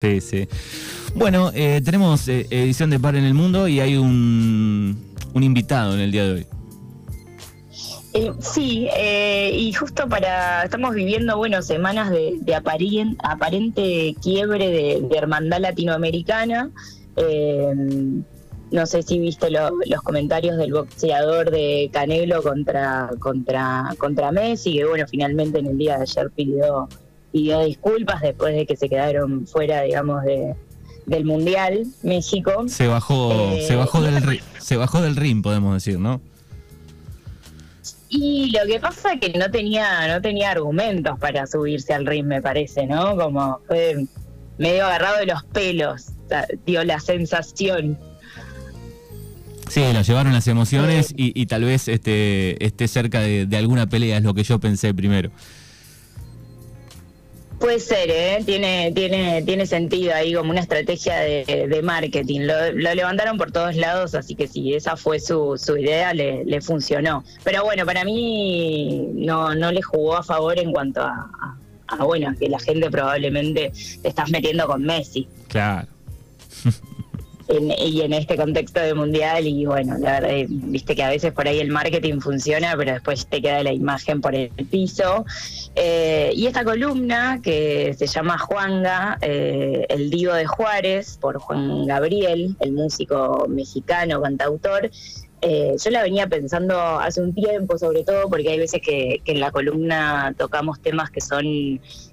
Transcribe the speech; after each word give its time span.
Sí, 0.00 0.20
sí. 0.20 0.48
Bueno, 1.16 1.50
eh, 1.54 1.80
tenemos 1.84 2.28
eh, 2.28 2.46
edición 2.52 2.88
de 2.90 3.00
Par 3.00 3.16
en 3.16 3.24
el 3.24 3.34
Mundo 3.34 3.66
y 3.66 3.80
hay 3.80 3.96
un, 3.96 4.96
invitado 5.34 5.92
en 5.94 5.98
el 6.00 6.12
día 6.12 6.24
de 6.24 6.32
hoy. 6.34 6.46
Eh, 8.14 8.32
sí, 8.38 8.88
eh, 8.96 9.50
y 9.52 9.72
justo 9.72 10.08
para, 10.08 10.62
estamos 10.62 10.94
viviendo, 10.94 11.36
bueno, 11.36 11.62
semanas 11.62 12.10
de, 12.10 12.36
aparien- 12.54 13.16
aparente 13.24 14.14
quiebre 14.22 14.68
de, 14.68 15.16
hermandad 15.16 15.58
latinoamericana. 15.58 16.70
Eh, 17.16 17.74
no 18.70 18.86
sé 18.86 19.02
si 19.02 19.18
viste 19.18 19.50
lo- 19.50 19.70
los 19.84 20.00
comentarios 20.02 20.58
del 20.58 20.74
boxeador 20.74 21.50
de 21.50 21.90
Canelo 21.92 22.40
contra, 22.44 23.10
contra, 23.18 23.88
contra 23.98 24.30
Messi, 24.30 24.74
que 24.76 24.84
bueno, 24.84 25.06
finalmente 25.10 25.58
en 25.58 25.66
el 25.66 25.76
día 25.78 25.96
de 25.96 26.02
ayer 26.02 26.30
pidió, 26.36 26.88
pidió 27.32 27.60
disculpas 27.64 28.20
después 28.22 28.54
de 28.54 28.66
que 28.66 28.76
se 28.76 28.88
quedaron 28.88 29.46
fuera, 29.46 29.82
digamos, 29.82 30.22
de, 30.24 30.54
del 31.06 31.24
Mundial 31.24 31.86
México. 32.02 32.64
Se 32.68 32.86
bajó, 32.86 33.32
Eh, 33.52 33.64
se 33.66 33.76
bajó 33.76 34.00
del 34.02 34.22
ri- 34.22 34.42
se 34.58 34.76
bajó 34.76 35.00
del 35.02 35.16
ring, 35.16 35.42
podemos 35.42 35.74
decir, 35.74 35.98
¿no? 35.98 36.20
Y 38.10 38.50
lo 38.58 38.66
que 38.66 38.80
pasa 38.80 39.12
es 39.12 39.20
que 39.20 39.38
no 39.38 39.50
tenía, 39.50 40.08
no 40.08 40.22
tenía 40.22 40.50
argumentos 40.50 41.18
para 41.18 41.46
subirse 41.46 41.92
al 41.92 42.06
ring, 42.06 42.24
me 42.24 42.40
parece, 42.40 42.86
¿no? 42.86 43.16
Como 43.16 43.60
fue 43.66 44.06
medio 44.56 44.86
agarrado 44.86 45.18
de 45.18 45.26
los 45.26 45.44
pelos, 45.44 46.06
dio 46.64 46.82
la 46.84 47.00
sensación. 47.00 47.98
Sí, 49.68 49.82
lo 49.92 50.00
llevaron 50.00 50.32
las 50.32 50.48
emociones 50.48 51.12
y, 51.14 51.38
y 51.38 51.44
tal 51.44 51.64
vez 51.64 51.88
este, 51.88 52.64
esté 52.64 52.88
cerca 52.88 53.20
de, 53.20 53.44
de 53.44 53.56
alguna 53.58 53.86
pelea, 53.86 54.16
es 54.16 54.22
lo 54.24 54.32
que 54.32 54.42
yo 54.42 54.58
pensé 54.58 54.94
primero. 54.94 55.30
Puede 57.58 57.80
ser, 57.80 58.08
¿eh? 58.10 58.42
Tiene, 58.46 58.92
tiene, 58.94 59.42
tiene 59.42 59.66
sentido 59.66 60.14
ahí 60.14 60.32
como 60.32 60.50
una 60.50 60.60
estrategia 60.60 61.16
de, 61.16 61.80
marketing. 61.82 62.42
Lo, 62.42 62.72
lo 62.72 62.94
levantaron 62.94 63.36
por 63.36 63.50
todos 63.50 63.74
lados, 63.74 64.14
así 64.14 64.34
que 64.36 64.46
si 64.46 64.74
esa 64.74 64.96
fue 64.96 65.18
su, 65.18 65.60
su 65.62 65.76
idea, 65.76 66.14
le, 66.14 66.60
funcionó. 66.60 67.24
Pero 67.42 67.64
bueno, 67.64 67.84
para 67.84 68.04
mí 68.04 69.08
no, 69.14 69.54
no 69.56 69.72
le 69.72 69.82
jugó 69.82 70.16
a 70.16 70.22
favor 70.22 70.58
en 70.58 70.72
cuanto 70.72 71.02
a- 71.02 71.56
a, 71.88 72.04
bueno, 72.04 72.34
que 72.38 72.48
la 72.48 72.58
gente 72.58 72.90
probablemente 72.90 73.72
te 74.02 74.08
estás 74.08 74.30
metiendo 74.30 74.66
con 74.66 74.82
Messi. 74.84 75.26
Claro. 75.48 75.88
en- 77.48 77.72
y 77.78 78.02
en 78.02 78.12
este 78.12 78.36
contexto 78.36 78.80
de 78.80 78.94
mundial 78.94 79.46
y 79.46 79.64
bueno, 79.64 79.96
la 79.98 80.20
verdad, 80.20 80.30
eh, 80.30 80.46
viste 80.48 80.94
que 80.94 81.02
a 81.02 81.08
veces 81.08 81.32
por 81.32 81.48
ahí 81.48 81.58
el 81.60 81.70
marketing 81.70 82.20
funciona, 82.20 82.74
pero 82.76 82.92
después 82.92 83.26
te 83.26 83.40
queda 83.40 83.62
la 83.62 83.72
imagen 83.72 84.20
por 84.20 84.34
el 84.34 84.50
piso. 84.70 85.24
Eh, 85.74 86.30
y 86.34 86.46
esta 86.46 86.64
columna 86.64 87.40
que 87.42 87.94
se 87.98 88.06
llama 88.06 88.38
Juanga, 88.38 89.18
eh, 89.20 89.86
el 89.88 90.10
divo 90.10 90.34
de 90.34 90.46
Juárez, 90.46 91.18
por 91.20 91.38
Juan 91.38 91.86
Gabriel, 91.86 92.56
el 92.60 92.72
músico 92.72 93.46
mexicano, 93.48 94.20
cantautor, 94.20 94.90
eh, 95.40 95.76
yo 95.82 95.90
la 95.90 96.02
venía 96.02 96.26
pensando 96.26 96.76
hace 96.98 97.20
un 97.20 97.32
tiempo, 97.32 97.78
sobre 97.78 98.02
todo 98.02 98.28
porque 98.28 98.48
hay 98.50 98.58
veces 98.58 98.80
que, 98.82 99.20
que 99.24 99.32
en 99.32 99.40
la 99.40 99.52
columna 99.52 100.34
tocamos 100.36 100.80
temas 100.80 101.10
que 101.10 101.20
son 101.20 101.44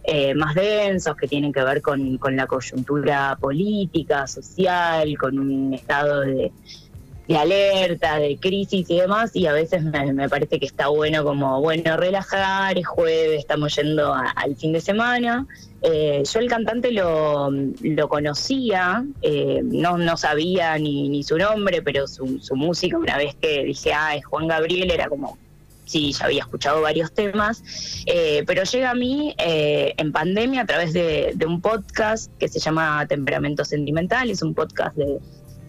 eh, 0.04 0.36
más 0.36 0.54
densos, 0.54 1.16
que 1.16 1.28
tienen 1.28 1.52
que 1.52 1.64
ver 1.64 1.82
con, 1.82 2.18
con 2.18 2.36
la 2.36 2.46
coyuntura 2.46 3.38
política, 3.40 4.28
social, 4.28 5.18
con 5.18 5.40
un 5.40 5.74
estado 5.74 6.22
de, 6.22 6.52
de 7.28 7.38
alerta, 7.38 8.20
de 8.20 8.38
crisis 8.38 8.90
y 8.90 8.98
demás, 8.98 9.36
y 9.36 9.48
a 9.48 9.54
veces 9.54 9.84
me, 9.84 10.30
parece 10.30 10.60
que 10.60 10.66
está 10.66 10.88
bueno 10.88 11.24
como, 11.24 11.62
bueno, 11.62 11.98
relajar, 11.98 12.78
es 12.78 12.88
jueves, 12.88 13.40
estamos 13.40 13.76
yendo 13.76 14.14
al 14.14 14.56
fin 14.56 14.74
de 14.74 14.82
semana. 14.82 15.48
Eh, 15.82 16.24
yo 16.32 16.40
el 16.40 16.48
cantante 16.48 16.92
lo, 16.92 17.50
lo 17.52 18.10
conocía, 18.10 19.06
eh, 19.22 19.62
no, 19.64 19.98
no 19.98 20.18
sabía 20.18 20.78
ni, 20.78 21.10
ni 21.10 21.24
su 21.24 21.38
nombre, 21.38 21.82
pero 21.82 22.08
su, 22.08 22.40
su 22.40 22.56
música, 22.56 22.98
una 22.98 23.18
vez 23.18 23.36
que 23.36 23.64
dije, 23.64 23.94
ah, 23.94 24.16
es 24.16 24.26
Juan 24.26 24.48
Gabriel, 24.48 24.90
era 24.92 25.08
como, 25.08 25.38
sí, 25.86 26.12
ya 26.12 26.26
había 26.26 26.42
escuchado 26.42 26.82
varios 26.82 27.12
temas, 27.12 27.64
eh, 28.08 28.44
pero 28.48 28.64
llega 28.64 28.92
a 28.92 28.96
mí 28.96 29.36
eh, 29.38 29.94
en 29.98 30.12
pandemia 30.12 30.62
a 30.62 30.66
través 30.66 30.94
de, 30.94 31.34
de 31.36 31.46
un 31.46 31.62
podcast 31.62 32.32
que 32.40 32.48
se 32.48 32.60
llama 32.60 33.06
Temperamento 33.08 33.64
Sentimental, 33.64 34.30
es 34.30 34.42
un 34.42 34.54
podcast 34.54 34.96
de, 34.96 35.20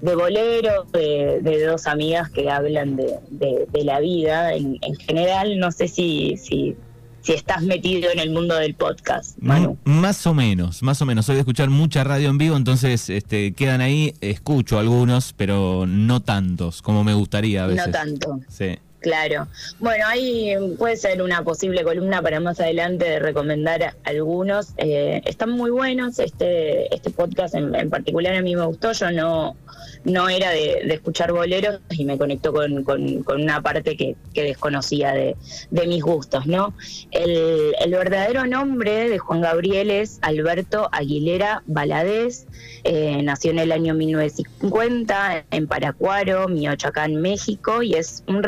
de 0.03 0.15
bolero, 0.15 0.84
de, 0.93 1.41
de 1.43 1.65
dos 1.67 1.87
amigas 1.87 2.31
que 2.31 2.51
hablan 2.51 2.97
de, 2.97 3.15
de- 3.31 3.67
de 3.73 3.84
la 3.84 4.01
vida 4.01 4.55
en, 4.55 4.79
en 4.83 4.95
general, 4.97 5.59
no 5.59 5.73
sé 5.73 5.89
si, 5.89 6.37
si, 6.37 6.77
si 7.23 7.33
estás 7.33 7.62
metido 7.62 8.11
en 8.11 8.19
el 8.19 8.31
mundo 8.31 8.55
del 8.57 8.75
podcast, 8.75 9.37
Manu. 9.41 9.79
M- 9.87 10.01
más 10.01 10.27
o 10.27 10.34
menos, 10.34 10.83
más 10.83 11.01
o 11.03 11.07
menos. 11.07 11.27
Soy 11.27 11.34
de 11.37 11.41
escuchar 11.41 11.71
mucha 11.71 12.05
radio 12.05 12.29
en 12.29 12.39
vivo, 12.39 12.57
entonces 12.57 13.09
este, 13.11 13.53
quedan 13.53 13.81
ahí, 13.81 14.12
escucho 14.21 14.79
algunos, 14.79 15.33
pero 15.33 15.87
no 15.87 16.21
tantos 16.21 16.83
como 16.83 17.03
me 17.03 17.15
gustaría 17.15 17.65
a 17.65 17.67
veces. 17.67 17.87
No 17.87 17.93
tanto. 17.93 18.41
Sí. 18.49 18.78
Claro. 19.06 19.47
Bueno, 19.78 20.05
ahí 20.09 20.53
puede 20.78 20.97
ser 20.97 21.22
una 21.22 21.44
posible 21.44 21.84
columna 21.84 22.21
para 22.22 22.41
más 22.41 22.59
adelante 22.59 23.05
de 23.05 23.21
recomendar 23.21 23.94
algunos. 24.03 24.71
Eh, 24.78 25.22
están 25.25 25.50
muy 25.50 25.71
buenos. 25.71 26.19
Este, 26.19 26.93
este 26.93 27.11
podcast 27.11 27.55
en, 27.55 27.89
particular 27.89 28.34
a 28.34 28.43
mí 28.43 28.56
me 28.56 28.66
gustó. 28.66 28.91
Yo 28.91 29.12
no, 29.12 29.56
no 30.03 30.28
era 30.28 30.50
de, 30.50 30.93
escuchar 30.93 31.31
boleros 31.31 31.78
y 31.91 32.05
me 32.05 32.19
conectó 32.19 32.53
con, 32.53 32.83
con- 32.83 33.22
una 33.28 33.62
parte 33.62 33.97
que, 33.97 34.16
que 34.34 34.43
desconocía 34.43 35.12
de, 35.12 35.37
de 35.71 35.87
mis 35.87 36.03
gustos, 36.03 36.47
¿no? 36.47 36.75
El, 37.12 37.75
el 37.78 37.91
verdadero 37.93 38.45
nombre 38.45 39.09
de 39.09 39.19
Juan 39.19 39.41
Gabriel 39.41 39.93
es 39.93 40.19
Alberto 40.22 40.89
Aguilera 40.91 41.62
Valadez. 41.66 42.47
Eh, 42.83 43.21
nació 43.22 43.53
en 43.53 43.61
el 43.61 43.71
año 43.71 43.95
1950 43.95 45.45
en 45.50 45.66
Paracuaro, 45.69 46.49
Michoacán, 46.49 47.16
México, 47.16 47.83
y 47.83 47.95
es 47.95 48.25
un 48.27 48.43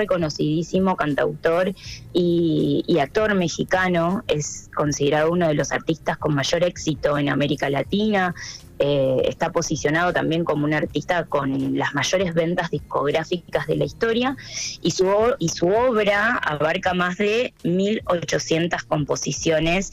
cantautor 0.96 1.74
y, 2.12 2.98
actor 3.00 3.34
mexicano. 3.34 4.22
Es 4.28 4.68
considerado 4.74 5.30
uno 5.30 5.48
de 5.48 5.54
los 5.54 5.72
artistas 5.72 6.18
con 6.18 6.34
mayor 6.34 6.64
éxito 6.64 7.18
en 7.18 7.28
América 7.28 7.70
Latina. 7.70 8.34
Eh, 8.80 9.22
está 9.24 9.50
posicionado 9.50 10.12
también 10.12 10.44
como 10.44 10.64
un 10.64 10.72
artista 10.72 11.24
con 11.24 11.76
las 11.76 11.94
mayores 11.94 12.32
ventas 12.32 12.70
discográficas 12.70 13.66
de 13.66 13.74
la 13.74 13.84
historia 13.84 14.36
y 14.82 14.92
su, 14.92 15.08
y 15.40 15.48
su 15.48 15.66
obra 15.66 16.36
abarca 16.36 16.94
más 16.94 17.16
de 17.18 17.54
1.800 17.64 18.84
composiciones 18.86 19.90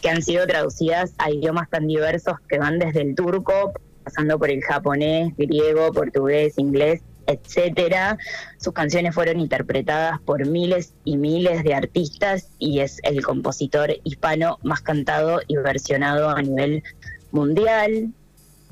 que 0.00 0.08
han 0.08 0.22
sido 0.22 0.46
traducidas 0.46 1.12
a 1.18 1.30
idiomas 1.30 1.68
tan 1.68 1.88
diversos 1.88 2.36
que 2.48 2.58
van 2.58 2.78
desde 2.78 3.02
el 3.02 3.16
turco, 3.16 3.72
pasando 4.04 4.38
por 4.38 4.50
el 4.50 4.62
japonés, 4.62 5.34
griego, 5.36 5.92
portugués, 5.92 6.54
inglés, 6.58 7.02
etcétera. 7.28 8.18
Sus 8.58 8.72
canciones 8.72 9.14
fueron 9.14 9.38
interpretadas 9.38 10.18
por 10.20 10.44
miles 10.46 10.94
y 11.04 11.16
miles 11.16 11.62
de 11.62 11.74
artistas 11.74 12.48
y 12.58 12.80
es 12.80 12.98
el 13.04 13.22
compositor 13.22 13.94
hispano 14.02 14.58
más 14.62 14.80
cantado 14.80 15.40
y 15.46 15.56
versionado 15.56 16.30
a 16.30 16.42
nivel 16.42 16.82
mundial. 17.30 18.08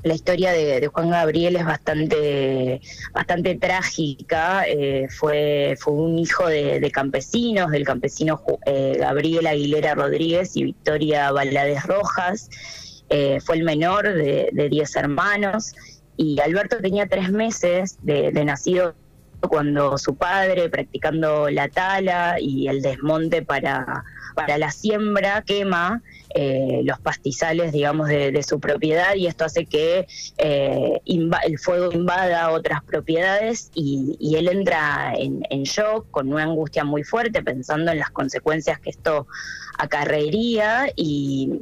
La 0.03 0.13
historia 0.13 0.51
de, 0.51 0.87
Juan 0.87 1.09
Gabriel 1.09 1.55
es 1.55 1.65
bastante, 1.65 2.81
bastante 3.13 3.55
trágica. 3.55 4.63
eh, 4.67 5.07
fue, 5.09 5.75
fue 5.79 5.93
un 5.93 6.17
hijo 6.17 6.47
de, 6.47 6.89
campesinos, 6.91 7.71
del 7.71 7.83
campesino 7.83 8.41
eh, 8.65 8.95
Gabriel 8.99 9.47
Aguilera 9.47 9.95
Rodríguez 9.95 10.55
y 10.55 10.63
Victoria 10.63 11.31
Valadez 11.31 11.83
Rojas. 11.83 12.49
Eh, 13.09 13.39
fue 13.43 13.55
el 13.55 13.63
menor 13.63 14.13
de, 14.13 14.49
de 14.51 14.69
10 14.69 14.95
hermanos 14.97 15.73
y 16.17 16.39
Alberto 16.41 16.77
tenía 16.81 17.07
tres 17.07 17.31
meses 17.31 17.97
de, 18.01 18.31
nacido 18.43 18.95
cuando 19.39 19.99
su 19.99 20.15
padre, 20.15 20.67
practicando 20.67 21.49
la 21.49 21.69
tala 21.69 22.37
y 22.39 22.67
el 22.67 22.81
desmonte 22.81 23.43
para, 23.43 24.03
para 24.35 24.57
la 24.57 24.71
siembra, 24.71 25.43
quema 25.43 26.01
eh, 26.33 26.81
los 26.83 26.99
pastizales, 26.99 27.71
digamos, 27.71 28.09
de, 28.09 28.43
su 28.43 28.59
propiedad 28.59 29.15
y 29.15 29.27
esto 29.27 29.45
hace 29.45 29.65
que 29.65 30.07
eh, 30.37 30.99
el 31.05 31.59
fuego 31.59 31.91
invada 31.91 32.49
otras 32.49 32.83
propiedades 32.83 33.69
y, 33.75 34.17
y 34.19 34.35
él 34.35 34.47
entra 34.47 35.13
en, 35.15 35.43
en 35.51 35.63
shock 35.63 36.09
con 36.09 36.33
una 36.33 36.43
angustia 36.43 36.83
muy 36.83 37.03
fuerte 37.03 37.43
pensando 37.43 37.91
en 37.91 37.99
las 37.99 38.09
consecuencias 38.09 38.79
que 38.79 38.89
esto 38.89 39.27
acarrearía 39.77 40.91
y 40.95 41.61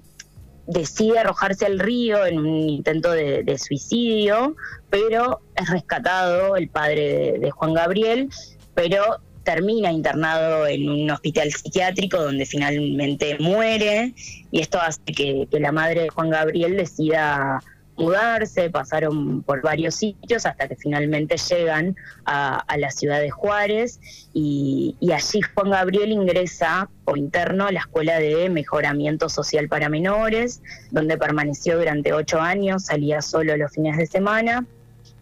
decide 0.67 1.19
arrojarse 1.19 1.65
al 1.65 1.79
río 1.79 2.25
en 2.25 2.39
un 2.39 2.69
intento 2.69 3.11
de, 3.11 3.57
suicidio, 3.57 4.55
pero 4.89 5.41
es 5.55 5.69
rescatado 5.69 6.55
el 6.55 6.69
padre 6.69 7.31
de, 7.33 7.39
de 7.39 7.51
Juan 7.51 7.73
Gabriel, 7.73 8.29
pero 8.73 9.19
termina 9.45 9.91
internado 9.91 10.67
en 10.67 10.89
un 10.89 11.09
hospital 11.11 11.51
psiquiátrico 11.51 12.21
donde 12.21 12.45
finalmente 12.45 13.37
muere 13.39 14.13
y 14.51 14.59
esto 14.59 14.81
hace 14.81 14.99
que, 15.05 15.47
que 15.49 15.59
la 15.59 15.71
madre 15.71 16.01
de 16.01 16.09
Juan 16.09 16.31
Gabriel 16.31 16.75
decida 16.75 17.61
mudarse, 17.97 18.69
pasaron 18.69 19.41
por 19.43 19.61
varios 19.61 19.95
sitios 19.95 20.45
hasta 20.45 20.67
que 20.67 20.75
finalmente 20.75 21.37
llegan 21.37 21.95
a, 22.25 22.63
la 22.77 22.91
ciudad 22.91 23.21
de 23.21 23.29
Juárez 23.29 23.99
y, 24.33 24.95
allí 25.13 25.41
Juan 25.53 25.69
Gabriel 25.69 26.11
ingresa 26.11 26.89
por 27.05 27.17
interno 27.17 27.67
a 27.67 27.71
la 27.71 27.79
Escuela 27.79 28.19
de 28.19 28.49
Mejoramiento 28.49 29.29
Social 29.29 29.69
para 29.69 29.89
Menores, 29.89 30.61
donde 30.91 31.17
permaneció 31.17 31.77
durante 31.77 32.11
ocho 32.13 32.41
años, 32.41 32.85
salía 32.85 33.21
solo 33.21 33.55
los 33.55 33.71
fines 33.71 33.97
de 33.97 34.07
semana. 34.07 34.65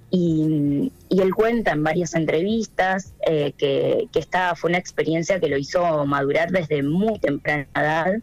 Y, 0.10 0.92
él 1.10 1.34
cuenta 1.36 1.72
en 1.72 1.84
varias 1.84 2.16
entrevistas 2.16 3.14
eh, 3.28 3.54
que, 3.58 4.08
que 4.12 4.20
esta 4.20 4.56
fue 4.56 4.72
una 4.72 4.80
experiencia 4.80 5.40
que 5.40 5.48
lo 5.48 5.58
hizo 5.58 6.06
madurar 6.06 6.50
desde 6.50 6.82
muy 6.82 7.20
temprana 7.20 7.68
edad, 7.76 8.14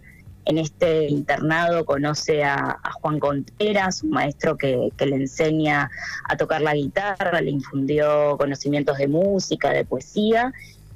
en 0.45 0.59
este 0.59 1.09
internado 1.09 1.85
conoce 1.85 2.45
a, 2.45 2.79
Juan 3.01 3.19
Contreras, 3.19 4.03
un 4.03 4.11
maestro 4.11 4.57
que, 4.57 4.91
le 4.99 5.17
enseña 5.17 5.91
a 6.29 6.37
tocar 6.37 6.61
la 6.61 6.75
guitarra, 6.75 7.41
le 7.41 7.51
infundió 7.51 8.37
conocimientos 8.37 8.99
de 8.99 9.09
música, 9.09 9.71
de 9.71 9.85
poesía, 9.85 10.53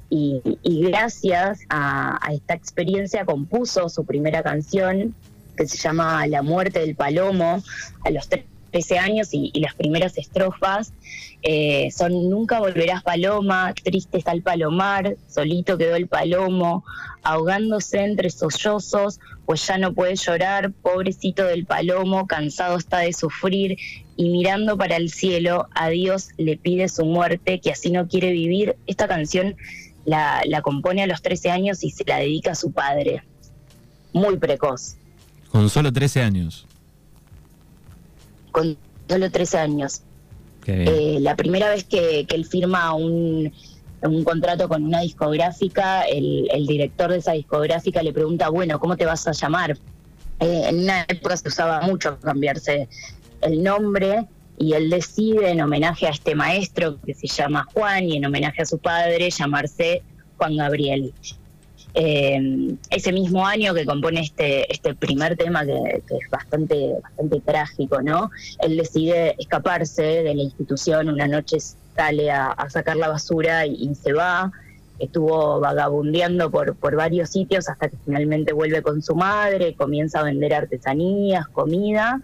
y, 0.09 0.41
gracias 0.63 1.61
a, 1.69 2.19
esta 2.31 2.53
experiencia 2.53 3.25
compuso 3.25 3.89
su 3.89 4.05
primera 4.05 4.43
canción 4.43 5.15
que 5.57 5.67
se 5.67 5.77
llama 5.77 6.27
La 6.27 6.41
muerte 6.41 6.79
del 6.79 6.95
palomo 6.95 7.63
a 8.03 8.09
los 8.09 8.27
13 8.75 8.99
años 8.99 9.29
y, 9.31 9.57
las 9.61 9.73
primeras 9.73 10.17
estrofas 10.17 10.91
eh, 11.43 11.89
son 11.95 12.29
Nunca 12.29 12.59
volverás 12.59 13.03
paloma, 13.03 13.73
triste 13.73 14.17
está 14.17 14.33
el 14.33 14.41
palomar, 14.41 15.15
solito 15.29 15.77
quedó 15.77 15.95
el 15.95 16.07
palomo, 16.07 16.83
ahogándose 17.23 18.03
entre 18.03 18.29
sollozos, 18.29 19.21
pues 19.45 19.65
ya 19.65 19.77
no 19.77 19.93
puede 19.93 20.17
llorar, 20.17 20.73
pobrecito 20.73 21.45
del 21.45 21.65
palomo, 21.65 22.27
cansado 22.27 22.75
está 22.75 22.97
de 22.97 23.13
sufrir 23.13 23.77
y 24.17 24.29
mirando 24.29 24.77
para 24.77 24.97
el 24.97 25.09
cielo, 25.09 25.69
a 25.73 25.87
Dios 25.87 26.29
le 26.37 26.57
pide 26.57 26.89
su 26.89 27.05
muerte, 27.05 27.61
que 27.61 27.71
así 27.71 27.91
no 27.91 28.09
quiere 28.09 28.31
vivir. 28.31 28.75
Esta 28.87 29.07
canción 29.07 29.55
la, 30.03 30.41
la 30.45 30.61
compone 30.61 31.01
a 31.03 31.07
los 31.07 31.21
13 31.21 31.49
años 31.49 31.81
y 31.81 31.91
se 31.91 32.03
la 32.05 32.17
dedica 32.17 32.51
a 32.51 32.55
su 32.55 32.73
padre, 32.73 33.23
muy 34.11 34.35
precoz. 34.37 34.97
Con 35.49 35.69
solo 35.69 35.93
13 35.93 36.21
años 36.21 36.67
con 38.55 38.77
solo 39.09 39.29
13 39.29 39.57
años. 39.57 40.01
Eh, 40.65 41.17
la 41.19 41.35
primera 41.35 41.69
vez 41.69 41.83
que, 41.83 42.25
él 42.27 42.45
firma 42.45 42.93
un, 42.93 43.51
contrato 44.23 44.69
con 44.69 44.85
una 44.85 45.01
discográfica, 45.01 46.03
el, 46.03 46.65
director 46.65 47.11
de 47.11 47.17
esa 47.17 47.33
discográfica 47.33 48.01
le 48.01 48.13
pregunta, 48.13 48.47
bueno, 48.47 48.79
¿cómo 48.79 48.95
te 48.95 49.05
vas 49.05 49.27
a 49.27 49.33
llamar? 49.33 49.77
Eh, 50.39 50.63
en 50.69 50.83
una 50.83 51.05
época 51.09 51.35
se 51.35 51.49
usaba 51.49 51.81
mucho 51.81 52.17
cambiarse 52.21 52.87
el 53.41 53.61
nombre 53.61 54.25
y 54.57 54.71
él 54.71 54.89
decide, 54.89 55.49
en 55.49 55.59
homenaje 55.59 56.07
a 56.07 56.11
este 56.11 56.33
maestro 56.33 56.97
que 57.05 57.13
se 57.13 57.27
llama 57.27 57.67
Juan 57.73 58.05
y 58.05 58.15
en 58.15 58.25
homenaje 58.25 58.61
a 58.61 58.65
su 58.65 58.77
padre, 58.77 59.29
llamarse 59.29 60.01
Juan 60.37 60.55
Gabriel. 60.55 61.13
Eh, 61.97 62.75
ese 62.89 63.13
mismo 63.13 63.47
año 63.47 63.73
que 63.73 63.85
compone 63.85 64.19
este, 64.19 64.69
este 64.71 64.93
primer 64.95 65.37
tema 65.37 65.65
que, 65.65 66.03
es 66.09 66.29
bastante, 66.29 66.95
bastante 67.01 67.39
trágico, 67.39 68.01
¿no? 68.01 68.31
Él 68.59 68.75
decide 68.75 69.33
escaparse 69.39 70.03
de 70.03 70.35
la 70.35 70.41
institución, 70.41 71.07
una 71.07 71.25
noche 71.25 71.57
sale 71.95 72.29
a, 72.29 72.53
sacar 72.69 72.97
la 72.97 73.07
basura 73.07 73.65
y, 73.65 73.95
se 73.95 74.11
va, 74.11 74.51
estuvo 74.99 75.61
vagabundeando 75.61 76.51
por, 76.51 76.75
por 76.75 76.97
varios 76.97 77.29
sitios 77.29 77.69
hasta 77.69 77.87
que 77.87 77.95
finalmente 78.03 78.51
vuelve 78.51 78.81
con 78.81 79.01
su 79.01 79.15
madre, 79.15 79.73
comienza 79.75 80.19
a 80.19 80.23
vender 80.23 80.53
artesanías, 80.53 81.47
comida, 81.47 82.21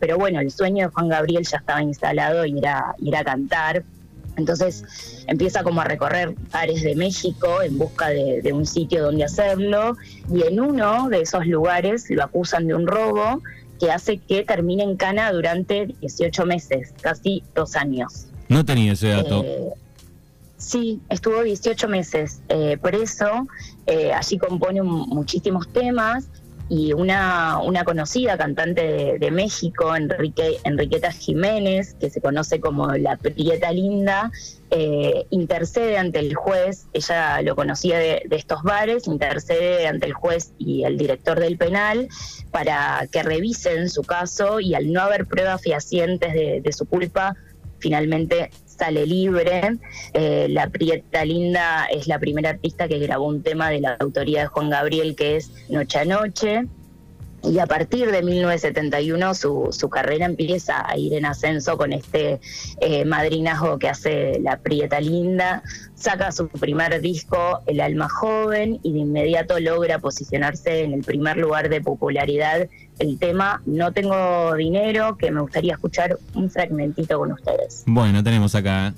pero 0.00 0.18
bueno, 0.18 0.40
el 0.40 0.50
sueño 0.50 0.88
de 0.88 0.92
Juan 0.92 1.08
Gabriel 1.08 1.46
ya 1.50 1.56
estaba 1.56 1.82
instalado 1.82 2.44
y 2.44 2.58
era 2.58 2.94
ir 2.98 3.16
a 3.16 3.24
cantar 3.24 3.84
entonces 4.36 4.84
empieza 5.26 5.62
como 5.62 5.80
a 5.80 5.84
recorrer 5.84 6.34
áreas 6.52 6.82
de 6.82 6.94
México 6.94 7.62
en 7.62 7.78
busca 7.78 8.08
de, 8.08 8.52
un 8.52 8.66
sitio 8.66 9.02
donde 9.02 9.24
hacerlo 9.24 9.96
y 10.32 10.42
en 10.42 10.60
uno 10.60 11.08
de 11.08 11.20
esos 11.20 11.46
lugares 11.46 12.06
lo 12.10 12.24
acusan 12.24 12.66
de 12.66 12.74
un 12.74 12.86
robo 12.86 13.42
que 13.80 13.90
hace 13.90 14.18
que 14.18 14.44
termine 14.44 14.82
en 14.82 14.96
cana 14.96 15.32
durante 15.32 15.86
18 16.00 16.46
meses, 16.46 16.94
casi 17.00 17.42
dos 17.54 17.74
años. 17.76 18.26
No 18.48 18.64
tenía 18.64 18.92
ese 18.92 19.08
dato. 19.08 19.42
Eh, 19.44 19.70
sí, 20.56 21.00
estuvo 21.08 21.42
18 21.42 21.88
meses 21.88 22.40
eh, 22.48 22.78
preso, 22.80 23.46
eh, 23.86 24.12
allí 24.12 24.38
compone 24.38 24.82
muchísimos 24.82 25.68
temas 25.68 26.28
y 26.68 26.92
una, 26.94 27.58
una 27.58 27.84
conocida 27.84 28.38
cantante 28.38 29.18
de, 29.18 29.30
México, 29.30 29.94
Enrique, 29.94 30.58
Enriqueta 30.64 31.12
Jiménez, 31.12 31.94
que 32.00 32.08
se 32.08 32.20
conoce 32.20 32.60
como 32.60 32.88
la 32.92 33.16
Prieta 33.16 33.70
Linda, 33.70 34.30
eh, 34.70 35.26
intercede 35.30 35.98
ante 35.98 36.20
el 36.20 36.34
juez, 36.34 36.86
ella 36.94 37.42
lo 37.42 37.54
conocía 37.54 37.98
de, 37.98 38.22
estos 38.30 38.62
bares, 38.62 39.06
intercede 39.06 39.86
ante 39.86 40.06
el 40.06 40.14
juez 40.14 40.52
y 40.58 40.84
el 40.84 40.96
director 40.96 41.38
del 41.38 41.58
penal 41.58 42.08
para 42.50 43.06
que 43.12 43.22
revisen 43.22 43.90
su 43.90 44.02
caso 44.02 44.58
y 44.60 44.74
al 44.74 44.92
no 44.92 45.02
haber 45.02 45.26
pruebas 45.26 45.62
fehacientes 45.62 46.32
de, 46.32 46.72
su 46.72 46.86
culpa, 46.86 47.36
finalmente 47.78 48.50
sale 48.78 49.06
libre. 49.06 49.78
Eh, 50.12 50.46
la 50.50 50.68
Prieta 50.68 51.24
Linda 51.24 51.86
es 51.86 52.06
la 52.06 52.18
primera 52.18 52.50
artista 52.50 52.88
que 52.88 52.98
grabó 52.98 53.26
un 53.26 53.42
tema 53.42 53.70
de 53.70 53.80
la 53.80 53.96
autoría 54.00 54.42
de 54.42 54.46
Juan 54.46 54.70
Gabriel 54.70 55.14
que 55.16 55.36
es 55.36 55.50
Noche 55.68 55.98
a 55.98 56.04
Noche. 56.04 56.66
Y 57.46 57.58
a 57.58 57.66
partir 57.66 58.10
de 58.10 58.22
1971 58.22 59.34
su, 59.34 59.68
su 59.70 59.88
carrera 59.90 60.24
empieza 60.26 60.88
a 60.88 60.96
ir 60.96 61.14
en 61.14 61.26
ascenso 61.26 61.76
con 61.76 61.92
este 61.92 62.40
eh, 62.80 63.04
madrinazgo 63.04 63.78
que 63.78 63.88
hace 63.88 64.40
la 64.40 64.58
Prieta 64.58 65.00
Linda. 65.00 65.62
Saca 65.94 66.32
su 66.32 66.48
primer 66.48 67.00
disco, 67.00 67.60
El 67.66 67.80
Alma 67.80 68.08
Joven, 68.08 68.80
y 68.82 68.92
de 68.92 68.98
inmediato 69.00 69.60
logra 69.60 69.98
posicionarse 69.98 70.84
en 70.84 70.94
el 70.94 71.02
primer 71.02 71.36
lugar 71.36 71.68
de 71.68 71.80
popularidad 71.80 72.68
el 72.98 73.18
tema 73.18 73.60
No 73.66 73.92
tengo 73.92 74.54
dinero, 74.54 75.16
que 75.16 75.30
me 75.30 75.40
gustaría 75.40 75.74
escuchar 75.74 76.18
un 76.34 76.50
fragmentito 76.50 77.18
con 77.18 77.32
ustedes. 77.32 77.82
Bueno, 77.86 78.22
tenemos 78.22 78.54
acá. 78.54 78.94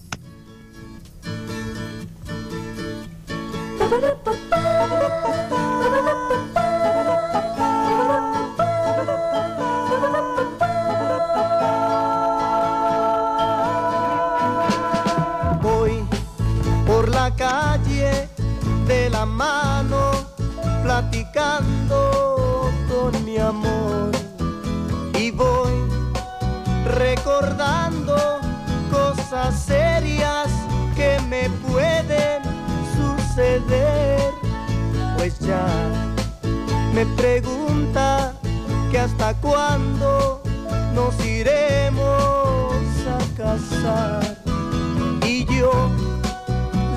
pues 35.16 35.38
ya 35.40 35.66
me 36.94 37.04
pregunta 37.16 38.32
que 38.90 38.98
hasta 38.98 39.34
cuándo 39.34 40.42
nos 40.94 41.14
iremos 41.24 42.72
a 43.06 43.36
casar 43.36 44.36
y 45.26 45.44
yo 45.46 45.90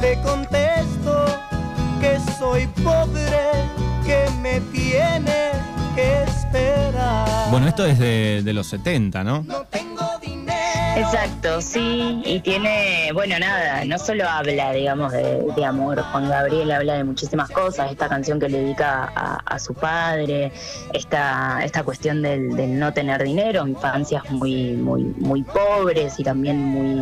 le 0.01 0.21
contesto 0.21 1.25
que 1.99 2.17
soy 2.37 2.67
pobre, 2.83 3.67
que 4.05 4.29
me 4.41 4.61
tiene 4.71 5.51
que 5.95 6.23
esperar. 6.23 7.49
Bueno, 7.51 7.67
esto 7.67 7.85
es 7.85 7.99
de, 7.99 8.53
los 8.53 8.67
70, 8.67 9.23
¿no? 9.23 9.43
No. 9.43 9.78
Exacto, 10.99 11.61
sí, 11.61 12.21
y 12.25 12.41
tiene, 12.41 13.11
bueno, 13.13 13.39
nada, 13.39 13.85
no 13.85 13.97
solo 13.97 14.27
habla, 14.27 14.73
digamos, 14.73 15.13
de, 15.13 15.65
amor, 15.65 16.01
Juan 16.01 16.27
Gabriel 16.27 16.69
habla 16.71 16.95
de 16.95 17.05
muchísimas 17.05 17.49
cosas, 17.49 17.89
esta 17.89 18.09
canción 18.09 18.37
que 18.37 18.49
le 18.49 18.59
dedica 18.59 19.05
a, 19.05 19.59
su 19.59 19.73
padre, 19.73 20.51
esta, 20.93 21.63
esta 21.63 21.83
cuestión 21.83 22.21
del, 22.21 22.77
no 22.77 22.91
tener 22.91 23.23
dinero, 23.23 23.65
infancias 23.65 24.29
muy, 24.29 24.73
muy, 24.73 25.03
muy 25.03 25.43
pobres 25.43 26.19
y 26.19 26.23
también 26.25 26.59
muy 26.59 27.01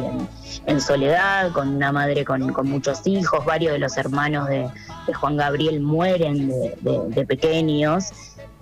en, 0.68 0.80
soledad, 0.80 1.52
con 1.52 1.70
una 1.70 1.92
madre 1.92 2.24
con, 2.24 2.54
muchos 2.70 3.06
hijos, 3.08 3.46
varios 3.46 3.74
de 3.74 3.80
los 3.80 3.98
hermanos 3.98 4.48
de, 4.48 4.70
Juan 5.16 5.38
Gabriel 5.38 5.82
mueren 5.82 6.50
de, 6.50 7.26
pequeños. 7.26 8.12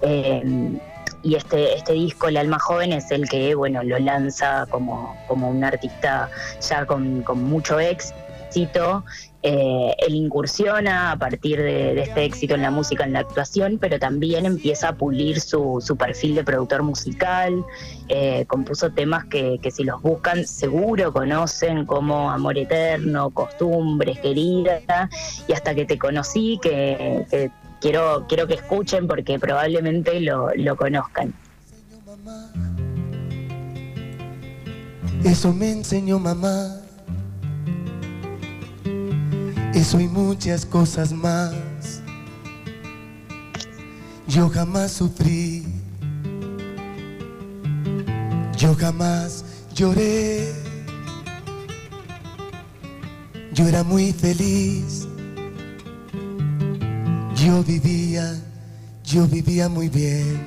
Eh, 0.01 0.79
y 1.25 1.35
este, 1.35 1.75
este 1.75 1.93
disco, 1.93 2.27
El 2.27 2.37
Alma 2.37 2.59
Joven, 2.59 2.93
es 2.93 3.09
el 3.11 3.27
que 3.27 3.55
bueno, 3.55 3.83
lo 3.83 3.97
lanza 3.97 4.67
como, 4.69 5.15
como 5.27 5.49
un 5.49 5.63
artista 5.63 6.29
ya 6.61 6.85
con, 6.85 7.23
mucho 7.35 7.79
éxito. 7.79 9.03
Eh, 9.41 9.95
él 9.99 10.15
incursiona 10.15 11.11
a 11.11 11.17
partir 11.17 11.61
de, 11.61 11.99
este 11.99 12.25
éxito 12.25 12.55
en 12.55 12.61
la 12.61 12.71
música, 12.71 13.03
en 13.03 13.13
la 13.13 13.19
actuación, 13.19 13.77
pero 13.79 13.99
también 13.99 14.45
empieza 14.45 14.89
a 14.89 14.95
pulir 14.95 15.39
su, 15.39 15.95
perfil 15.97 16.35
de 16.35 16.43
productor 16.43 16.83
musical. 16.83 17.65
Eh, 18.07 18.45
compuso 18.47 18.91
temas 18.91 19.25
que, 19.25 19.59
si 19.71 19.83
los 19.83 20.01
buscan 20.03 20.45
seguro 20.45 21.11
conocen 21.11 21.85
como 21.85 22.29
Amor 22.29 22.57
Eterno, 22.57 23.31
Costumbres, 23.31 24.19
Querida, 24.19 25.09
y 25.47 25.53
hasta 25.53 25.73
que 25.73 25.85
te 25.85 25.97
conocí, 25.97 26.59
que, 26.61 27.51
quiero, 27.81 28.25
quiero 28.27 28.47
que 28.47 28.55
escuchen 28.55 29.07
porque 29.07 29.39
probablemente 29.39 30.19
lo, 30.19 30.49
lo 30.55 30.75
conozcan. 30.75 31.33
Eso 35.23 35.53
me 35.53 35.71
enseñó 35.71 36.19
mamá. 36.19 36.81
Eso 39.73 39.99
y 39.99 40.07
muchas 40.07 40.65
cosas 40.65 41.11
más. 41.11 41.55
Yo 44.27 44.49
jamás 44.49 44.91
sufrí. 44.91 45.65
Yo 48.57 48.75
jamás 48.75 49.43
lloré. 49.73 50.53
Yo 53.53 53.67
era 53.67 53.83
muy 53.83 54.13
feliz. 54.13 55.04
Yo 57.45 57.63
vivía, 57.63 58.41
yo 59.03 59.27
vivía 59.27 59.69
muy 59.69 59.87
bien. 59.87 60.43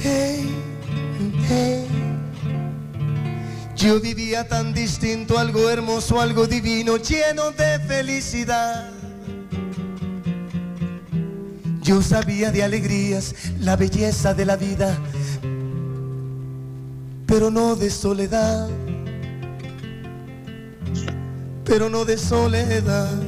Hey, 0.00 0.48
hey. 1.48 1.84
Yo 3.74 3.98
vivía 4.00 4.46
tan 4.46 4.72
distinto, 4.72 5.36
algo 5.36 5.68
hermoso, 5.68 6.20
algo 6.20 6.46
divino, 6.46 6.96
lleno 6.98 7.50
de 7.50 7.80
felicidad. 7.80 8.88
Yo 11.82 12.02
sabía 12.02 12.52
de 12.52 12.62
alegrías, 12.62 13.34
la 13.58 13.74
belleza 13.74 14.34
de 14.34 14.44
la 14.44 14.54
vida, 14.54 14.96
pero 17.26 17.50
no 17.50 17.74
de 17.74 17.90
soledad, 17.90 18.68
pero 21.64 21.90
no 21.90 22.04
de 22.04 22.16
soledad. 22.16 23.27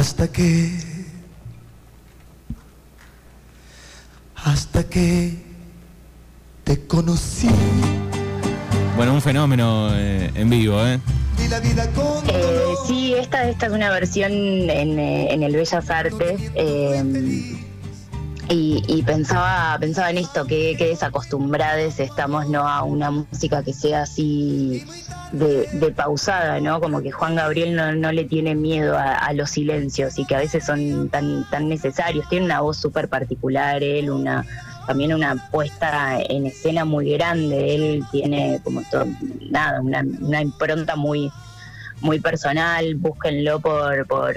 Hasta 0.00 0.28
que 0.28 0.70
hasta 4.34 4.82
que 4.84 5.36
te 6.64 6.86
conocí. 6.86 7.50
Bueno, 8.96 9.12
un 9.12 9.20
fenómeno 9.20 9.90
eh, 9.92 10.30
en 10.34 10.48
vivo, 10.48 10.82
¿eh? 10.86 10.98
¿eh? 12.30 12.74
sí, 12.86 13.12
esta, 13.12 13.46
esta 13.46 13.66
es 13.66 13.72
una 13.72 13.90
versión 13.90 14.32
en, 14.32 14.98
eh, 14.98 15.34
el 15.34 15.54
Bellas 15.54 15.90
Artes. 15.90 16.40
Y, 18.52 19.02
pensaba, 19.02 19.76
pensaba 19.78 20.10
en 20.10 20.18
esto, 20.18 20.44
que, 20.44 20.74
que 20.76 20.88
desacostumbrados 20.88 22.00
estamos 22.00 22.48
¿no? 22.48 22.66
a 22.66 22.82
una 22.82 23.10
música 23.10 23.62
que 23.62 23.72
sea 23.72 24.02
así 24.02 24.84
de, 25.32 25.92
pausada, 25.94 26.58
¿no? 26.58 26.80
Como 26.80 27.00
que 27.00 27.12
Juan 27.12 27.36
Gabriel 27.36 28.00
no, 28.00 28.12
le 28.12 28.24
tiene 28.24 28.56
miedo 28.56 28.98
a, 28.98 29.32
los 29.34 29.50
silencios 29.50 30.18
y 30.18 30.24
que 30.24 30.34
a 30.34 30.38
veces 30.38 30.64
son 30.64 31.08
tan, 31.10 31.48
tan 31.50 31.68
necesarios. 31.68 32.28
Tiene 32.28 32.46
una 32.46 32.60
voz 32.60 32.76
súper 32.76 33.08
particular, 33.08 33.84
él, 33.84 34.10
una 34.10 34.44
también 34.86 35.14
una 35.14 35.36
puesta 35.52 36.20
en 36.20 36.46
escena 36.46 36.84
muy 36.84 37.12
grande. 37.12 37.76
Él 37.76 38.04
tiene 38.10 38.60
como 38.64 38.82
todo, 38.90 39.06
nada, 39.48 39.80
una, 39.80 40.42
impronta 40.42 40.96
muy, 40.96 41.30
muy 42.00 42.18
personal. 42.18 42.96
Búsquenlo 42.96 43.60
por, 43.60 44.04
por 44.08 44.34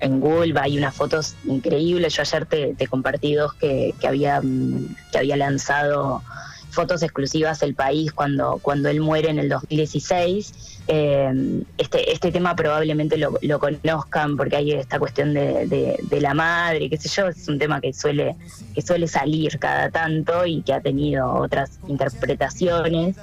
en 0.00 0.20
Google, 0.20 0.54
hay 0.60 0.78
unas 0.78 0.94
fotos 0.94 1.34
increíbles. 1.44 2.14
Yo 2.14 2.22
ayer 2.22 2.46
te, 2.46 2.74
te 2.74 2.86
compartí 2.86 3.34
dos 3.34 3.54
que, 3.54 3.94
había, 4.06 4.40
que 5.12 5.18
había 5.18 5.36
lanzado 5.36 6.22
fotos 6.70 7.02
exclusivas 7.02 7.62
El 7.62 7.74
País 7.74 8.12
cuando, 8.12 8.58
cuando 8.62 8.88
él 8.88 9.00
muere 9.00 9.30
en 9.30 9.38
el 9.38 9.48
2016. 9.48 10.82
Eh, 10.90 11.62
este, 11.76 12.12
este 12.12 12.32
tema 12.32 12.54
probablemente 12.56 13.18
lo, 13.18 13.58
conozcan 13.58 14.36
porque 14.36 14.56
hay 14.56 14.72
esta 14.72 14.98
cuestión 14.98 15.34
de, 15.34 15.98
la 16.20 16.34
madre, 16.34 16.88
qué 16.88 16.96
sé 16.96 17.08
yo, 17.08 17.28
es 17.28 17.46
un 17.48 17.58
tema 17.58 17.80
que 17.80 17.92
suele, 17.92 18.36
que 18.74 18.80
suele 18.80 19.06
salir 19.06 19.58
cada 19.58 19.90
tanto 19.90 20.46
y 20.46 20.62
que 20.62 20.72
ha 20.72 20.80
tenido 20.80 21.30
otras 21.34 21.78
interpretaciones. 21.88 23.16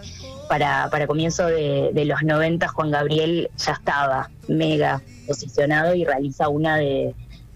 Para, 0.47 0.89
para 0.89 1.07
comienzo 1.07 1.47
de, 1.47 1.91
de 1.93 2.05
los 2.05 2.21
90 2.21 2.67
Juan 2.67 2.91
Gabriel 2.91 3.49
ya 3.57 3.73
estaba 3.73 4.29
mega 4.47 5.01
posicionado 5.27 5.95
y 5.95 6.05
realiza 6.05 6.49
una 6.49 6.77
de, 6.77 7.15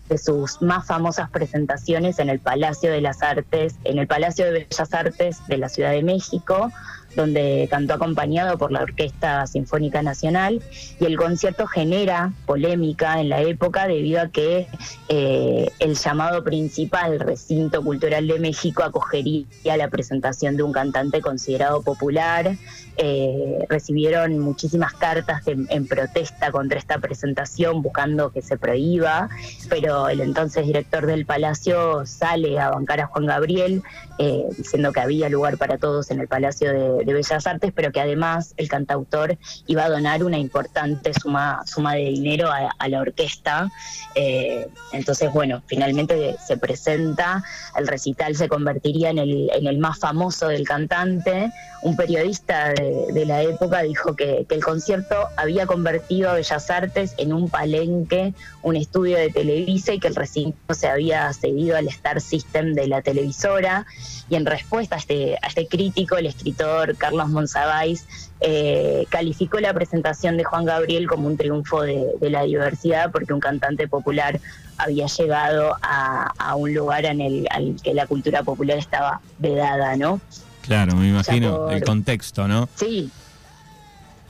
de 0.10 0.18
sus 0.18 0.62
más 0.62 0.86
famosas 0.88 1.30
presentaciones 1.30 2.20
en 2.20 2.30
el 2.30 2.40
Palacio 2.40 2.92
de 2.92 3.00
las 3.00 3.22
Artes, 3.22 3.76
en 3.84 4.00
el 4.00 4.08
Palacio 4.08 4.46
de 4.46 4.52
Bellas 4.52 4.94
Artes 4.94 5.38
de 5.48 5.58
la 5.58 5.70
Ciudad 5.70 5.92
de 5.92 6.04
México, 6.04 6.72
donde 7.16 7.68
cantó 7.70 7.96
acompañado 7.96 8.58
por 8.58 8.72
la 8.72 8.82
Orquesta 8.82 9.46
Sinfónica 9.48 10.02
Nacional 10.02 10.62
y 11.00 11.06
el 11.06 11.18
concierto 11.18 11.68
genera 11.68 12.34
polémica 12.46 13.20
en 13.20 13.30
la 13.30 13.42
época 13.42 13.88
debido 13.88 14.22
a 14.22 14.28
que 14.30 14.68
eh, 15.08 15.70
el 15.80 15.96
llamado 15.96 16.44
principal 16.44 17.20
recinto 17.20 17.84
cultural 17.84 18.28
de 18.28 18.40
México 18.40 18.84
acogería 18.84 19.46
la 19.78 19.88
presentación 19.88 20.58
de 20.58 20.64
un 20.64 20.72
cantante 20.72 21.22
considerado 21.22 21.82
popular. 21.82 22.56
Eh, 22.98 23.66
recibieron 23.70 24.40
muchísimas 24.40 24.94
cartas 24.94 25.44
en 25.48 25.88
protesta 25.88 26.52
contra 26.52 26.78
esta 26.78 27.00
presentación 27.00 27.82
buscando 27.82 28.32
que 28.32 28.42
se 28.42 28.58
prohíba, 28.58 29.30
pero 29.70 30.10
el 30.10 30.22
entonces 30.22 30.66
director 30.66 31.06
del 31.06 31.26
Palacio 31.26 32.06
sale 32.06 32.60
a 32.60 32.70
bancar 32.70 33.02
a 33.02 33.08
Juan 33.08 33.26
Gabriel 33.26 33.84
eh, 34.18 34.46
diciendo 34.58 34.92
que 34.92 35.00
había 35.00 35.30
lugar 35.30 35.58
para 35.58 35.78
todos 35.78 36.12
en 36.12 36.20
el 36.20 36.28
Palacio 36.28 36.72
de, 36.72 36.99
Bellas 37.06 37.48
Artes, 37.48 37.72
pero 37.76 37.92
que 37.92 38.02
además 38.02 38.54
el 38.58 38.68
cantautor 38.68 39.38
iba 39.68 39.86
a 39.86 39.90
donar 39.90 40.24
una 40.24 40.38
importante 40.38 41.14
suma, 41.14 41.62
suma 41.66 41.96
de 41.96 42.06
dinero 42.06 42.50
a, 42.52 42.88
la 42.88 43.02
orquesta. 43.02 43.70
Eh, 44.16 44.68
entonces, 44.92 45.32
bueno, 45.32 45.62
finalmente 45.68 46.36
se 46.46 46.58
presenta, 46.58 47.44
el 47.78 47.88
recital 47.88 48.36
se 48.36 48.48
convertiría 48.48 49.10
en 49.10 49.20
el, 49.20 49.50
en 49.54 49.68
el 49.68 49.78
más 49.78 50.00
famoso 50.00 50.48
del 50.48 50.68
cantante. 50.68 51.52
Un 51.82 51.96
periodista 51.96 52.74
de, 52.74 53.26
la 53.26 53.42
época 53.44 53.82
dijo 53.84 54.16
que, 54.16 54.46
que 54.50 54.56
el 54.56 54.64
concierto 54.64 55.16
había 55.38 55.66
convertido 55.66 56.30
a 56.30 56.34
Bellas 56.34 56.70
Artes 56.70 57.14
en 57.18 57.32
un 57.32 57.50
palenque, 57.50 58.34
un 58.64 58.76
estudio 58.76 59.18
de 59.18 59.30
Televisa 59.30 59.94
y 59.94 60.00
que 60.00 60.08
el 60.08 60.16
recinto 60.16 60.74
se 60.74 60.88
había 60.88 61.32
cedido 61.34 61.78
al 61.78 61.88
Star 61.88 62.20
System 62.22 62.74
de 62.74 62.88
la 62.88 63.02
televisora 63.02 63.86
y 64.30 64.36
en 64.36 64.46
respuesta 64.46 64.96
a 64.96 65.00
este, 65.00 65.38
a 65.42 65.48
este 65.48 65.68
crítico, 65.68 66.18
el 66.18 66.28
escritor 66.28 66.89
Carlos 66.98 67.30
Monsiváis 67.30 68.06
eh, 68.42 69.06
calificó 69.10 69.60
la 69.60 69.74
presentación 69.74 70.38
de 70.38 70.44
Juan 70.44 70.66
Gabriel 70.66 71.08
como 71.08 71.28
un 71.28 71.38
triunfo 71.38 71.82
de, 71.82 72.08
la 72.22 72.44
diversidad 72.44 73.12
porque 73.12 73.34
un 73.34 73.40
cantante 73.40 73.88
popular 73.88 74.40
había 74.78 75.08
llegado 75.08 75.76
a, 75.82 76.56
un 76.56 76.74
lugar 76.74 77.06
en 77.06 77.22
el 77.22 77.48
al 77.52 77.76
que 77.82 77.94
la 77.94 78.08
cultura 78.08 78.44
popular 78.44 78.78
estaba 78.78 79.22
vedada, 79.38 79.96
¿no? 79.96 80.20
Claro, 80.62 80.96
me 80.96 81.10
imagino 81.10 81.70
el 81.70 81.84
contexto, 81.84 82.48
¿no? 82.48 82.70
Sí, 82.76 83.10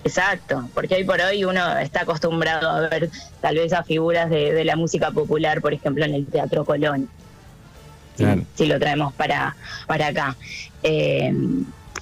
Exacto, 0.01 0.69
porque 0.73 0.95
hoy 0.95 1.03
por 1.03 1.19
hoy 1.19 1.43
uno 1.43 1.77
está 1.77 2.03
acostumbrado 2.03 2.69
a 2.69 2.79
ver 2.87 3.09
tal 3.41 3.55
vez 3.55 3.73
a 3.73 3.83
figuras 3.83 4.29
de, 4.29 4.53
de 4.53 4.63
la 4.63 4.77
música 4.77 5.11
popular, 5.11 5.59
por 5.59 5.73
ejemplo, 5.73 6.05
en 6.05 6.13
el 6.13 6.25
Teatro 6.25 6.63
Colón 6.63 7.09
si, 8.55 8.65
lo 8.65 8.79
traemos 8.79 9.13
para, 9.13 9.55
para 9.87 10.07
acá. 10.07 10.35
Eh, 10.83 11.33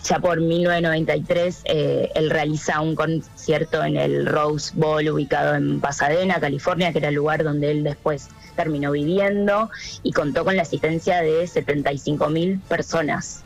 ya 0.07 0.19
por 0.19 0.39
1993 0.39 1.61
eh, 1.65 2.11
él 2.15 2.29
realiza 2.29 2.79
un 2.79 2.95
concierto 2.95 3.83
en 3.83 3.97
el 3.97 4.25
Rose 4.25 4.71
Bowl 4.75 5.07
ubicado 5.09 5.55
en 5.55 5.81
Pasadena, 5.81 6.39
California, 6.39 6.91
que 6.91 6.99
era 6.99 7.09
el 7.09 7.15
lugar 7.15 7.43
donde 7.43 7.71
él 7.71 7.83
después 7.83 8.29
terminó 8.55 8.91
viviendo 8.91 9.69
y 10.03 10.13
contó 10.13 10.45
con 10.45 10.55
la 10.55 10.61
asistencia 10.61 11.21
de 11.21 11.45
75 11.45 12.29
mil 12.29 12.59
personas. 12.59 13.41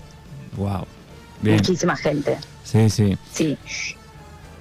Wow. 0.55 0.85
Muchísima 1.41 1.97
gente. 1.97 2.37
Sí, 2.63 2.89
sí. 2.89 3.17
Sí. 3.33 3.57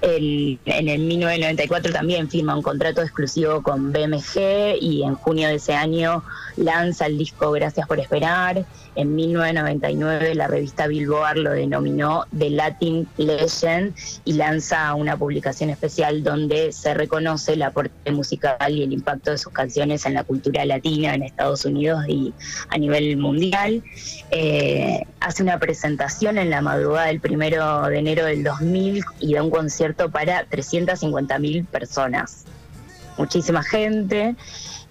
En 0.03 0.89
el 0.89 1.01
1994 1.01 1.93
también 1.93 2.29
firma 2.31 2.57
un 2.57 2.63
contrato 2.63 3.03
exclusivo 3.03 3.63
con 3.63 3.93
BMG 3.93 4.77
y 4.81 5.03
en 5.05 5.15
junio 5.15 5.49
de 5.49 5.57
ese 5.57 5.75
año 5.75 6.25
lanza 6.57 7.07
el 7.07 7.19
disco 7.19 7.51
Gracias 7.53 7.87
por 7.87 8.01
Esperar. 8.01 8.65
En 8.97 9.15
1999 9.15 10.35
la 10.35 10.49
revista 10.49 10.87
Billboard 10.87 11.39
lo 11.39 11.51
denominó 11.53 12.25
The 12.37 12.51
Latin 12.51 13.07
Legend 13.19 13.95
y 14.25 14.33
lanza 14.33 14.95
una 14.95 15.17
publicación 15.17 15.71
especial 15.71 16.25
donde 16.25 16.73
se 16.73 16.95
reconoce 16.95 17.53
el 17.53 17.63
aporte 17.63 18.11
musical 18.11 18.73
y 18.75 18.83
el 18.83 18.93
impacto 18.93 19.31
de 19.31 19.39
sus 19.39 19.53
canciones 19.53 20.07
en 20.07 20.15
la 20.15 20.25
cultura 20.25 20.65
latina 20.65 21.15
en 21.15 21.23
Estados 21.23 21.65
Unidos 21.65 22.05
y 22.09 22.33
a 22.69 22.79
nivel 22.79 23.17
mundial. 23.17 23.83
Eh, 24.31 25.03
hace 25.21 25.43
una 25.43 25.59
presentación 25.59 26.39
en 26.39 26.51
la 26.51 26.61
madrugada 26.61 27.07
del 27.07 27.21
primero 27.21 27.87
de 27.87 27.99
enero 27.99 28.25
del 28.25 28.43
2000 28.43 29.05
y 29.21 29.35
da 29.35 29.43
un 29.43 29.51
concierto 29.51 29.90
para 29.95 30.45
350 30.45 31.39
mil 31.39 31.65
personas. 31.65 32.45
Muchísima 33.17 33.63
gente. 33.63 34.37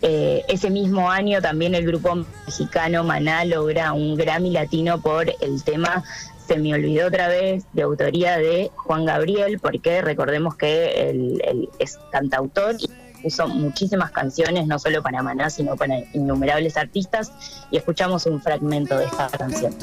Eh, 0.01 0.45
ese 0.47 0.69
mismo 0.69 1.09
año 1.09 1.41
también 1.41 1.75
el 1.75 1.85
grupo 1.85 2.23
mexicano 2.45 3.03
Maná 3.03 3.43
logra 3.43 3.91
un 3.91 4.15
Grammy 4.15 4.51
Latino 4.51 5.01
por 5.01 5.29
el 5.41 5.61
tema 5.63 6.05
Se 6.47 6.57
me 6.57 6.73
olvidó 6.73 7.07
otra 7.07 7.27
vez, 7.27 7.65
de 7.73 7.81
autoría 7.81 8.37
de 8.37 8.71
Juan 8.75 9.03
Gabriel, 9.03 9.59
porque 9.59 10.01
recordemos 10.01 10.55
que 10.55 11.09
él, 11.09 11.69
es 11.79 11.99
cantautor 12.11 12.75
y 12.79 12.89
puso 13.21 13.47
muchísimas 13.49 14.11
canciones, 14.11 14.65
no 14.65 14.79
solo 14.79 15.03
para 15.03 15.21
Maná, 15.21 15.49
sino 15.49 15.75
para 15.75 15.99
innumerables 16.13 16.77
artistas, 16.77 17.31
y 17.69 17.77
escuchamos 17.77 18.25
un 18.25 18.41
fragmento 18.41 18.97
de 18.97 19.05
esta 19.05 19.29
canción. 19.29 19.75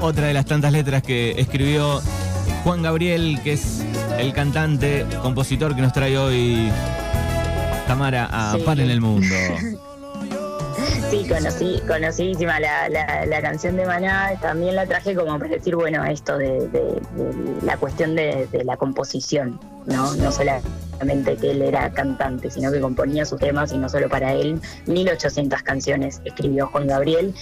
Otra 0.00 0.26
de 0.26 0.34
las 0.34 0.46
tantas 0.46 0.72
letras 0.72 1.02
que 1.02 1.32
escribió 1.32 2.00
Juan 2.64 2.82
Gabriel, 2.82 3.40
que 3.42 3.54
es 3.54 3.84
el 4.18 4.32
cantante, 4.32 5.06
compositor 5.22 5.74
que 5.74 5.82
nos 5.82 5.92
trae 5.92 6.16
hoy 6.16 6.70
Tamara 7.86 8.28
a 8.30 8.56
Par 8.64 8.80
en 8.80 8.90
el 8.90 9.00
Mundo. 9.00 9.34
Sí, 11.10 11.26
conocí, 11.28 11.78
conocidísima 11.86 12.58
la, 12.58 12.88
la, 12.88 13.42
canción 13.42 13.76
de 13.76 13.84
Maná, 13.84 14.30
también 14.40 14.74
la 14.74 14.86
traje 14.86 15.14
como 15.14 15.38
para 15.38 15.50
decir, 15.50 15.76
bueno, 15.76 16.02
esto 16.06 16.38
de, 16.38 16.70
la 17.62 17.76
cuestión 17.76 18.16
de, 18.16 18.48
la 18.64 18.78
composición, 18.78 19.60
¿no? 19.86 20.14
No 20.16 20.32
solamente 20.32 21.36
que 21.36 21.50
él 21.50 21.62
era 21.62 21.90
cantante, 21.92 22.50
sino 22.50 22.70
que 22.70 22.80
componía 22.80 23.24
sus 23.24 23.38
temas 23.38 23.72
y 23.72 23.78
no 23.78 23.88
solo 23.88 24.08
para 24.08 24.32
él, 24.32 24.60
1800 24.86 25.62
canciones 25.62 26.20
escribió 26.24 26.66
Juan 26.68 26.86
Gabriel. 26.86 27.34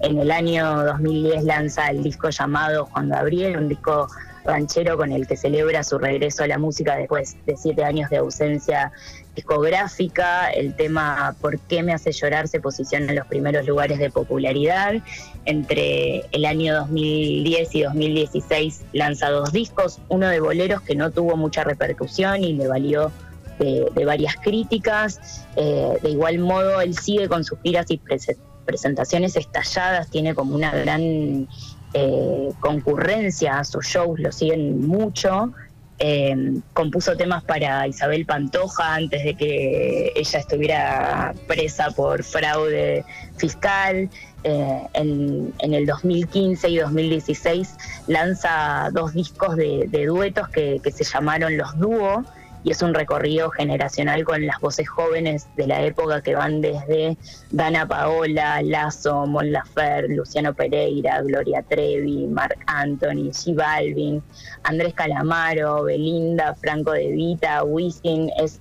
En 0.00 0.18
el 0.18 0.30
año 0.30 0.84
2010 0.84 1.44
lanza 1.44 1.88
el 1.88 2.02
disco 2.02 2.30
llamado 2.30 2.86
Juan 2.86 3.08
Gabriel, 3.08 3.56
un 3.56 3.68
disco 3.68 4.08
ranchero 4.48 4.96
con 4.96 5.12
el 5.12 5.26
que 5.26 5.36
celebra 5.36 5.84
su 5.84 5.98
regreso 5.98 6.42
a 6.42 6.46
la 6.46 6.58
música 6.58 6.96
después 6.96 7.36
de 7.46 7.56
siete 7.56 7.84
años 7.84 8.10
de 8.10 8.16
ausencia 8.16 8.92
discográfica. 9.36 10.50
El 10.50 10.74
tema 10.74 11.36
¿Por 11.40 11.58
qué 11.60 11.82
me 11.82 11.92
hace 11.92 12.10
llorar? 12.12 12.48
se 12.48 12.60
posiciona 12.60 13.10
en 13.10 13.16
los 13.16 13.26
primeros 13.26 13.66
lugares 13.66 13.98
de 13.98 14.10
popularidad. 14.10 14.94
Entre 15.44 16.24
el 16.32 16.44
año 16.44 16.74
2010 16.74 17.74
y 17.74 17.82
2016 17.82 18.84
lanza 18.92 19.30
dos 19.30 19.52
discos, 19.52 20.00
uno 20.08 20.26
de 20.28 20.40
boleros 20.40 20.80
que 20.82 20.94
no 20.94 21.10
tuvo 21.10 21.36
mucha 21.36 21.62
repercusión 21.62 22.42
y 22.42 22.54
le 22.54 22.66
valió 22.66 23.12
de, 23.58 24.04
varias 24.04 24.36
críticas. 24.36 25.44
Eh, 25.56 25.98
de 26.02 26.10
igual 26.10 26.38
modo, 26.38 26.80
él 26.80 26.96
sigue 26.96 27.28
con 27.28 27.44
sus 27.44 27.58
giras 27.60 27.86
y 27.90 28.00
presentaciones 28.64 29.36
estalladas, 29.36 30.10
tiene 30.10 30.34
como 30.34 30.54
una 30.54 30.72
gran 30.72 31.48
eh, 31.94 32.50
concurrencia 32.60 33.58
a 33.58 33.64
sus 33.64 33.86
shows, 33.86 34.18
lo 34.20 34.32
siguen 34.32 34.86
mucho. 34.86 35.52
Eh, 36.00 36.60
compuso 36.74 37.16
temas 37.16 37.42
para 37.42 37.88
Isabel 37.88 38.24
Pantoja 38.24 38.94
antes 38.94 39.24
de 39.24 39.34
que 39.34 40.12
ella 40.14 40.38
estuviera 40.38 41.34
presa 41.46 41.90
por 41.90 42.22
fraude 42.22 43.04
fiscal. 43.36 44.08
Eh, 44.44 44.86
en, 44.94 45.52
el 45.60 45.84
2015 45.84 46.68
y 46.68 46.76
2016 46.78 47.74
lanza 48.06 48.88
dos 48.92 49.12
discos 49.12 49.56
de, 49.56 49.88
duetos 50.06 50.48
que, 50.48 50.78
que, 50.80 50.92
se 50.92 51.02
llamaron 51.02 51.56
Los 51.56 51.76
Dúo 51.76 52.24
y 52.64 52.70
es 52.70 52.82
un 52.82 52.94
recorrido 52.94 53.50
generacional 53.50 54.24
con 54.24 54.44
las 54.46 54.60
voces 54.60 54.88
jóvenes 54.88 55.48
de 55.56 55.66
la 55.66 55.82
época 55.82 56.22
que 56.22 56.34
van 56.34 56.60
desde 56.60 57.16
Dana 57.50 57.86
Paola, 57.86 58.62
Lazo, 58.62 59.26
Mon 59.26 59.52
Lafer, 59.52 60.08
Luciano 60.08 60.54
Pereira, 60.54 61.22
Gloria 61.22 61.62
Trevi, 61.62 62.26
Marc 62.26 62.58
Anthony, 62.66 63.30
G 63.30 63.54
Balvin, 63.54 64.22
Andrés 64.64 64.94
Calamaro, 64.94 65.84
Belinda, 65.84 66.54
Franco 66.54 66.92
De 66.92 67.08
Vita, 67.10 67.64
Wisin, 67.64 68.30
es 68.38 68.60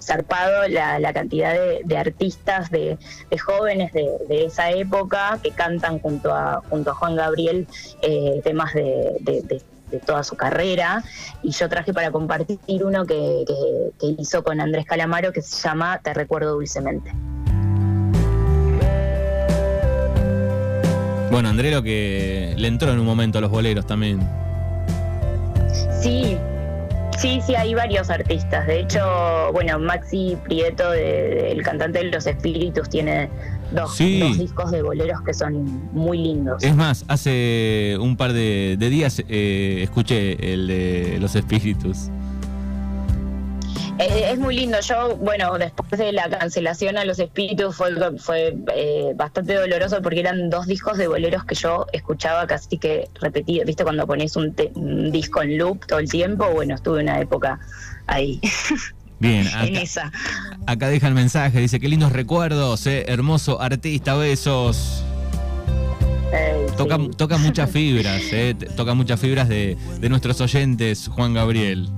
zarpado 0.00 0.68
la, 0.68 1.12
cantidad 1.12 1.54
de, 1.84 1.96
artistas, 1.96 2.70
de, 2.70 2.98
jóvenes 3.44 3.92
de, 3.92 4.44
esa 4.44 4.70
época 4.70 5.38
que 5.42 5.50
cantan 5.50 5.98
junto 5.98 6.32
a, 6.32 6.62
junto 6.70 6.90
a 6.90 6.94
Juan 6.94 7.16
Gabriel 7.16 7.66
eh, 8.02 8.40
temas 8.44 8.72
de, 8.74 9.62
de 9.90 9.98
toda 9.98 10.22
su 10.24 10.36
carrera 10.36 11.02
y 11.42 11.50
yo 11.50 11.68
traje 11.68 11.92
para 11.92 12.10
compartir 12.10 12.58
uno 12.84 13.06
que, 13.06 13.44
hizo 14.18 14.42
con 14.42 14.60
Andrés 14.60 14.86
Calamaro 14.86 15.32
que 15.32 15.42
se 15.42 15.68
llama 15.68 16.00
Te 16.02 16.14
recuerdo 16.14 16.54
dulcemente. 16.54 17.12
Bueno, 21.30 21.50
Andrés 21.50 21.72
lo 21.72 21.82
que 21.82 22.54
le 22.56 22.68
entró 22.68 22.90
en 22.90 22.98
un 22.98 23.06
momento 23.06 23.38
a 23.38 23.40
los 23.40 23.50
boleros 23.50 23.86
también. 23.86 24.20
Sí, 26.00 26.38
sí, 27.18 27.40
sí, 27.44 27.54
hay 27.54 27.74
varios 27.74 28.08
artistas. 28.08 28.66
De 28.66 28.80
hecho, 28.80 29.52
bueno, 29.52 29.78
Maxi 29.78 30.38
Prieto, 30.44 30.92
el 30.92 31.62
cantante 31.62 31.98
de 31.98 32.04
Los 32.04 32.26
Espíritus, 32.26 32.88
tiene 32.88 33.28
Dos, 33.70 33.98
discos 33.98 34.70
de 34.70 34.82
boleros 34.82 35.20
que 35.22 35.34
son 35.34 35.90
muy 35.92 36.18
lindos. 36.18 36.62
Es 36.62 36.74
más, 36.74 37.04
hace 37.08 37.96
un 38.00 38.16
par 38.16 38.32
de, 38.32 38.76
días 38.78 39.22
eh, 39.28 39.80
escuché 39.82 40.52
el 40.52 40.66
de 40.66 41.18
Los 41.20 41.36
Espíritus. 41.36 42.10
Es, 43.98 44.38
muy 44.38 44.54
lindo. 44.54 44.78
Yo, 44.80 45.16
bueno, 45.16 45.58
después 45.58 45.98
de 45.98 46.12
la 46.12 46.30
cancelación 46.30 46.96
a 46.98 47.04
Los 47.04 47.18
Espíritus 47.18 47.74
fue, 47.74 47.92
fue 48.18 48.56
eh, 48.74 49.12
bastante 49.16 49.54
doloroso 49.54 50.00
porque 50.00 50.20
eran 50.20 50.50
dos 50.50 50.66
discos 50.66 50.96
de 50.98 51.08
boleros 51.08 51.44
que 51.44 51.56
yo 51.56 51.84
escuchaba 51.92 52.46
casi 52.46 52.78
que 52.78 53.08
repetido. 53.20 53.64
¿Viste 53.66 53.82
cuando 53.82 54.06
pones 54.06 54.36
un, 54.36 54.54
un 54.76 55.10
disco 55.10 55.42
en 55.42 55.58
loop 55.58 55.84
todo 55.86 55.98
el 55.98 56.08
tiempo? 56.08 56.48
Bueno, 56.52 56.76
estuve 56.76 57.02
una 57.02 57.20
época 57.20 57.58
ahí. 58.06 58.40
Bien, 59.20 59.48
acá, 59.48 60.12
acá 60.66 60.88
deja 60.88 61.08
el 61.08 61.14
mensaje, 61.14 61.60
dice, 61.60 61.80
qué 61.80 61.88
lindos 61.88 62.12
recuerdos, 62.12 62.86
eh, 62.86 63.04
hermoso 63.08 63.60
artista, 63.60 64.14
besos. 64.14 65.02
toca, 66.76 66.98
toca 67.16 67.36
muchas 67.38 67.70
fibras, 67.70 68.22
eh, 68.32 68.54
toca 68.76 68.94
muchas 68.94 69.18
fibras 69.18 69.48
de, 69.48 69.76
nuestros 70.08 70.40
oyentes, 70.40 71.08
Juan 71.08 71.34
Gabriel. 71.34 71.88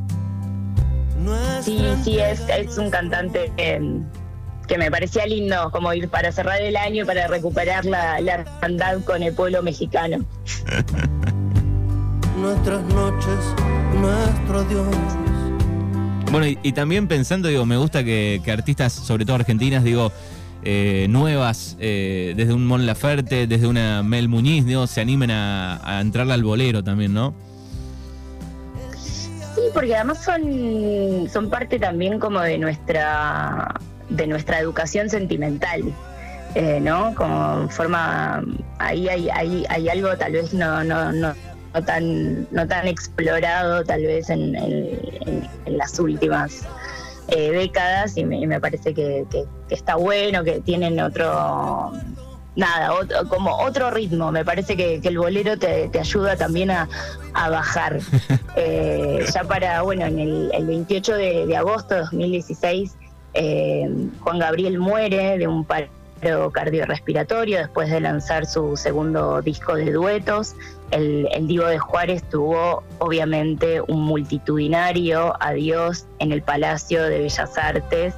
Sí, 1.62 1.78
sí, 2.02 2.18
es, 2.18 2.40
es 2.48 2.78
un 2.78 2.90
cantante 2.90 3.52
que 3.56 4.78
me 4.78 4.90
parecía 4.90 5.26
lindo, 5.26 5.70
como 5.72 5.92
ir 5.92 6.08
para 6.08 6.32
cerrar 6.32 6.62
el 6.62 6.76
año, 6.76 7.04
para 7.04 7.26
recuperar 7.26 7.84
la, 7.84 8.20
la 8.20 8.34
hermandad 8.34 9.00
con 9.04 9.22
el 9.22 9.34
pueblo 9.34 9.62
mexicano. 9.62 10.24
Nuestras 12.40 12.82
noches, 12.84 13.54
nuestro 14.00 14.64
Dios 14.64 14.86
bueno, 16.30 16.46
y, 16.62 16.72
también 16.72 17.08
pensando, 17.08 17.48
digo, 17.48 17.66
me 17.66 17.76
gusta 17.76 18.04
que, 18.04 18.40
artistas, 18.52 18.92
sobre 18.92 19.24
todo 19.24 19.36
argentinas, 19.36 19.82
digo, 19.82 20.12
eh, 20.62 21.06
nuevas, 21.08 21.76
eh, 21.80 22.34
desde 22.36 22.52
un 22.52 22.66
Mon 22.66 22.86
Laferte, 22.86 23.46
desde 23.46 23.66
una 23.66 24.02
Mel 24.02 24.28
Muñiz, 24.28 24.64
digo, 24.64 24.86
se 24.86 25.00
animen 25.00 25.30
a, 25.32 25.98
entrarle 26.00 26.34
al 26.34 26.44
bolero 26.44 26.84
también, 26.84 27.14
¿no? 27.14 27.34
Sí, 28.96 29.62
porque 29.74 29.96
además 29.96 30.22
son, 30.22 31.28
son 31.32 31.50
parte 31.50 31.78
también 31.78 32.20
como 32.20 32.40
de 32.40 32.58
nuestra, 32.58 33.74
de 34.08 34.26
nuestra 34.26 34.60
educación 34.60 35.10
sentimental. 35.10 35.82
eh, 36.54 36.80
¿no? 36.80 37.14
Como 37.14 37.68
forma, 37.68 38.42
ahí 38.78 39.08
hay, 39.08 39.28
hay, 39.30 39.64
hay 39.68 39.88
algo 39.88 40.16
tal 40.16 40.32
vez 40.32 40.52
no, 40.52 40.82
no, 40.84 41.12
no, 41.12 41.34
no, 41.74 41.84
tan, 41.84 42.46
no 42.50 42.66
tan 42.66 42.88
explorado 42.88 43.84
tal 43.84 44.02
vez 44.02 44.30
en, 44.30 44.52
las 45.66 45.98
últimas 45.98 46.62
eh, 47.28 47.50
décadas 47.52 48.16
y 48.16 48.24
me, 48.24 48.60
parece 48.60 48.92
que, 48.94 49.24
está 49.68 49.96
bueno, 49.96 50.42
que 50.42 50.60
tienen 50.60 51.00
otro, 51.00 51.92
nada, 52.56 52.92
como 53.28 53.56
otro 53.58 53.90
ritmo. 53.90 54.32
Me 54.32 54.44
parece 54.44 54.76
que, 54.76 55.00
el 55.02 55.18
bolero 55.18 55.58
te, 55.58 55.90
ayuda 55.98 56.36
también 56.36 56.70
a, 56.70 56.88
bajar. 57.34 58.00
Eh, 58.56 59.24
ya 59.32 59.44
para, 59.44 59.82
bueno, 59.82 60.06
en 60.06 60.18
el, 60.18 60.66
28 60.66 61.14
de, 61.14 61.46
de, 61.46 61.56
agosto 61.56 61.94
de 61.94 62.00
2016, 62.00 62.96
Juan 64.20 64.38
Gabriel 64.40 64.80
muere 64.80 65.38
de 65.38 65.46
un 65.46 65.64
paro 65.64 65.86
cardiorrespiratorio 66.52 67.58
después 67.58 67.90
de 67.90 68.00
lanzar 68.00 68.46
su 68.46 68.76
segundo 68.76 69.42
disco 69.42 69.74
de 69.74 69.92
duetos. 69.92 70.54
El, 70.90 71.28
el, 71.32 71.46
Divo 71.46 71.66
de 71.66 71.78
Juárez 71.78 72.22
tuvo 72.30 72.82
obviamente 72.98 73.80
un 73.80 74.02
multitudinario 74.02 75.34
adiós 75.40 76.06
en 76.18 76.32
el 76.32 76.42
Palacio 76.42 77.02
de 77.04 77.20
Bellas 77.20 77.56
Artes 77.56 78.14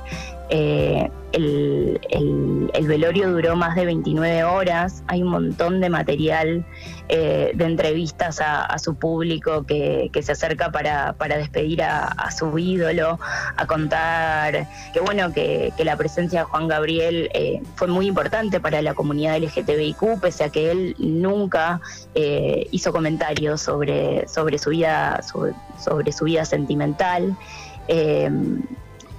eh, 0.54 1.10
el, 1.32 2.86
velorio 2.86 3.30
duró 3.30 3.56
más 3.56 3.74
de 3.74 3.86
29 3.86 4.44
horas, 4.44 5.02
hay 5.06 5.22
un 5.22 5.28
montón 5.28 5.80
de 5.80 5.88
material 5.88 6.66
eh, 7.14 7.52
de 7.54 7.66
entrevistas 7.66 8.40
a, 8.40 8.78
su 8.78 8.94
público 8.94 9.64
que, 9.66 10.10
se 10.22 10.32
acerca 10.32 10.72
para, 10.72 11.14
despedir 11.36 11.82
a, 11.82 12.30
su 12.30 12.58
ídolo, 12.58 13.20
a 13.54 13.66
contar 13.66 14.66
que 14.94 15.00
bueno, 15.00 15.30
que, 15.30 15.74
la 15.84 15.94
presencia 15.98 16.40
de 16.40 16.44
Juan 16.46 16.68
Gabriel 16.68 17.28
eh, 17.34 17.60
fue 17.74 17.88
muy 17.88 18.06
importante 18.06 18.60
para 18.60 18.80
la 18.80 18.94
comunidad 18.94 19.36
LGTBIQ, 19.36 20.22
pese 20.22 20.44
a 20.44 20.48
que 20.48 20.70
él 20.70 20.94
nunca 20.98 21.82
hizo 22.14 22.92
comentarios 22.92 23.60
sobre, 23.60 24.26
sobre, 24.26 24.56
su 24.56 24.70
vida, 24.70 25.20
sobre, 25.22 26.12
su 26.12 26.24
vida 26.24 26.46
sentimental. 26.46 27.36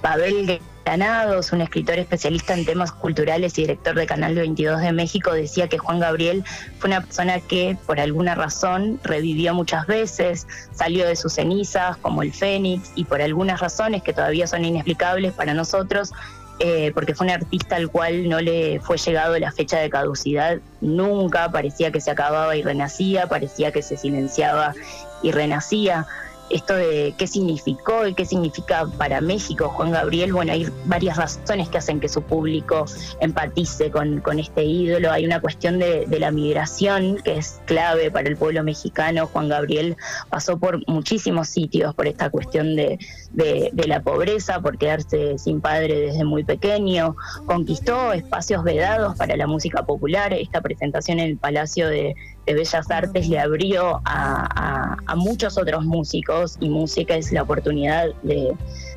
Pavel 0.02 0.60
Granados, 0.84 1.50
un 1.52 1.62
escritor 1.62 1.98
especialista 1.98 2.52
en 2.52 2.66
temas 2.66 2.92
culturales 2.92 3.56
y 3.58 3.62
director 3.62 3.94
de 3.94 4.06
Canal 4.06 4.34
22 4.34 4.82
de 4.82 4.92
México, 4.92 5.32
decía 5.32 5.66
que 5.66 5.78
Juan 5.78 5.98
Gabriel 5.98 6.44
fue 6.78 6.88
una 6.88 7.00
persona 7.00 7.40
que 7.40 7.78
por 7.86 7.98
alguna 7.98 8.34
razón 8.34 9.00
revivió 9.02 9.54
muchas 9.54 9.86
veces, 9.86 10.46
salió 10.72 11.06
de 11.06 11.16
sus 11.16 11.32
cenizas 11.32 11.96
como 11.96 12.22
el 12.22 12.34
Fénix 12.34 12.92
y 12.96 13.04
por 13.04 13.22
algunas 13.22 13.60
razones 13.60 14.02
que 14.02 14.12
todavía 14.12 14.46
son 14.46 14.66
inexplicables 14.66 15.32
para 15.32 15.54
nosotros, 15.54 16.12
eh, 16.58 16.92
porque 16.94 17.14
fue 17.14 17.28
un 17.28 17.32
artista 17.32 17.76
al 17.76 17.88
cual 17.88 18.28
no 18.28 18.40
le 18.42 18.78
fue 18.80 18.98
llegado 18.98 19.38
la 19.38 19.52
fecha 19.52 19.78
de 19.78 19.88
caducidad 19.88 20.58
nunca, 20.82 21.50
parecía 21.50 21.92
que 21.92 22.02
se 22.02 22.10
acababa 22.10 22.56
y 22.56 22.62
renacía, 22.62 23.26
parecía 23.26 23.72
que 23.72 23.80
se 23.80 23.96
silenciaba 23.96 24.74
y 25.22 25.32
renacía 25.32 26.06
esto 26.50 26.74
de 26.74 27.14
qué 27.16 27.26
significó 27.26 28.06
y 28.06 28.14
qué 28.14 28.24
significa 28.24 28.86
para 28.98 29.20
México 29.20 29.68
Juan 29.68 29.90
Gabriel, 29.90 30.32
bueno, 30.32 30.52
hay 30.52 30.68
varias 30.84 31.16
razones 31.16 31.68
que 31.68 31.78
hacen 31.78 32.00
que 32.00 32.08
su 32.08 32.22
público 32.22 32.84
empatice 33.20 33.90
con, 33.90 34.22
este 34.38 34.64
ídolo. 34.64 35.10
Hay 35.10 35.24
una 35.24 35.40
cuestión 35.40 35.78
de, 35.78 36.06
la 36.18 36.30
migración 36.30 37.18
que 37.24 37.36
es 37.36 37.60
clave 37.66 38.10
para 38.10 38.28
el 38.28 38.36
pueblo 38.36 38.62
mexicano. 38.62 39.26
Juan 39.26 39.48
Gabriel 39.48 39.96
pasó 40.30 40.58
por 40.58 40.80
muchísimos 40.88 41.48
sitios 41.48 41.94
por 41.94 42.06
esta 42.06 42.30
cuestión 42.30 42.76
de, 42.76 42.98
de 43.32 43.86
la 43.86 44.00
pobreza, 44.00 44.60
por 44.60 44.78
quedarse 44.78 45.38
sin 45.38 45.60
padre 45.60 46.00
desde 46.00 46.24
muy 46.24 46.44
pequeño. 46.44 47.16
Conquistó 47.46 48.12
espacios 48.12 48.62
vedados 48.64 49.16
para 49.16 49.36
la 49.36 49.46
música 49.46 49.84
popular. 49.84 50.32
Esta 50.32 50.60
presentación 50.60 51.18
en 51.18 51.30
el 51.30 51.36
Palacio 51.36 51.88
de 51.88 52.14
de 52.46 52.54
Bellas 52.54 52.90
Artes 52.90 53.28
le 53.28 53.38
abrió 53.38 54.00
a, 54.04 54.96
muchos 55.16 55.56
otros 55.56 55.84
músicos 55.84 56.56
y 56.60 56.68
música 56.68 57.14
es 57.14 57.30
la 57.30 57.42
oportunidad 57.42 58.08
de, 58.22 58.52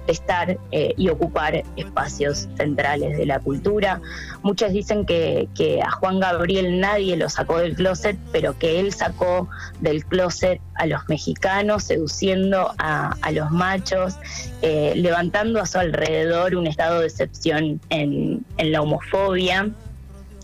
estar 0.07 0.57
eh, 0.71 0.93
y 0.95 1.09
ocupar 1.09 1.63
espacios 1.75 2.47
centrales 2.55 3.17
de 3.17 3.25
la 3.25 3.39
cultura. 3.39 4.01
Muchos 4.41 4.71
dicen 4.71 5.05
que, 5.05 5.49
a 5.85 5.91
Juan 5.91 6.21
Gabriel 6.21 6.79
nadie 6.79 7.17
lo 7.17 7.29
sacó 7.29 7.57
del 7.57 7.75
closet, 7.75 8.17
pero 8.31 8.57
que 8.57 8.79
él 8.79 8.93
sacó 8.93 9.49
del 9.81 10.05
closet 10.05 10.61
a 10.75 10.85
los 10.85 11.07
mexicanos, 11.09 11.83
seduciendo 11.83 12.73
a, 12.77 13.15
los 13.33 13.51
machos, 13.51 14.15
eh, 14.61 14.93
levantando 14.95 15.61
a 15.61 15.65
su 15.65 15.77
alrededor 15.77 16.55
un 16.55 16.67
estado 16.67 17.01
de 17.01 17.07
excepción 17.07 17.81
en 17.89 18.45
la 18.57 18.81
homofobia 18.81 19.73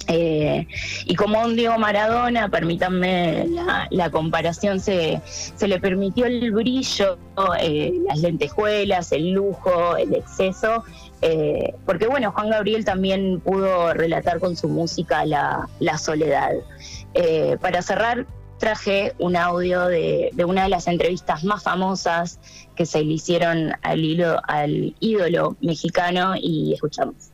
eh, 0.08 0.68
y 1.06 1.16
como 1.16 1.42
un 1.42 1.56
Diego 1.56 1.78
Maradona, 1.78 2.50
permítanme 2.50 3.48
la, 3.90 4.10
comparación, 4.10 4.80
se, 4.80 5.22
se, 5.26 5.68
le 5.68 5.80
permitió 5.80 6.26
el 6.26 6.52
brillo, 6.52 7.18
eh, 7.60 7.94
las 8.08 8.20
lentejuelas, 8.20 9.12
el 9.12 9.32
lujo, 9.32 9.96
el 9.96 10.14
exceso, 10.14 10.84
eh, 11.22 11.74
porque 11.86 12.08
bueno, 12.08 12.32
Juan 12.32 12.50
Gabriel 12.50 12.84
también 12.84 13.40
pudo 13.40 13.94
relatar 13.94 14.40
con 14.40 14.56
su 14.58 14.68
música 14.68 15.26
la, 15.26 15.98
soledad. 15.98 16.52
para 17.62 17.82
cerrar, 17.82 18.26
traje 18.60 19.14
un 19.20 19.36
audio 19.36 19.88
de, 19.88 20.30
de, 20.34 20.46
una 20.46 20.64
de 20.64 20.70
las 20.70 20.88
entrevistas 20.88 21.44
más 21.44 21.64
famosas 21.64 22.40
que 22.76 22.86
se 22.86 23.04
le 23.04 23.14
hicieron 23.14 23.74
al, 23.82 24.42
al 24.48 24.96
ídolo 25.00 25.56
mexicano 25.62 26.36
y 26.36 26.74
escuchamos. 26.74 27.33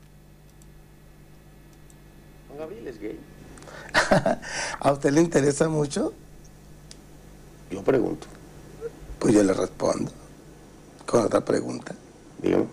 Gabriel 2.59 2.87
es 2.89 2.99
gay. 2.99 3.17
¿A 4.81 4.91
usted 4.91 5.11
le 5.11 5.21
interesa 5.21 5.69
mucho? 5.69 6.11
Yo 7.71 7.81
pregunto. 7.83 8.27
Pues 9.17 9.33
yo 9.33 9.43
le 9.43 9.53
respondo 9.53 10.11
con 11.05 11.23
otra 11.23 11.45
pregunta. 11.45 11.95
Dígame. 12.41 12.65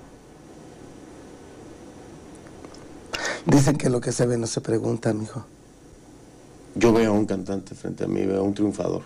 Dicen 3.46 3.78
que 3.78 3.88
lo 3.88 4.00
que 4.00 4.10
se 4.10 4.26
ve 4.26 4.36
no 4.36 4.48
se 4.48 4.60
pregunta, 4.60 5.12
mijo. 5.12 5.46
Yo 6.74 6.92
veo 6.92 7.12
a 7.12 7.14
un 7.14 7.26
cantante 7.26 7.76
frente 7.76 8.04
a 8.04 8.08
mí, 8.08 8.26
veo 8.26 8.40
a 8.40 8.42
un 8.42 8.54
triunfador. 8.54 9.02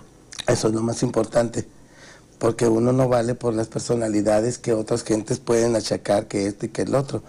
Eso 0.48 0.68
es 0.68 0.74
lo 0.74 0.80
más 0.80 1.02
importante, 1.02 1.68
porque 2.38 2.66
uno 2.66 2.92
no 2.92 3.06
vale 3.06 3.34
por 3.34 3.52
las 3.52 3.68
personalidades 3.68 4.58
que 4.58 4.72
otras 4.72 5.04
gentes 5.04 5.40
pueden 5.40 5.76
achacar 5.76 6.26
que 6.26 6.46
este 6.46 6.66
y 6.66 6.68
que 6.70 6.82
el 6.82 6.94
otro. 6.94 7.22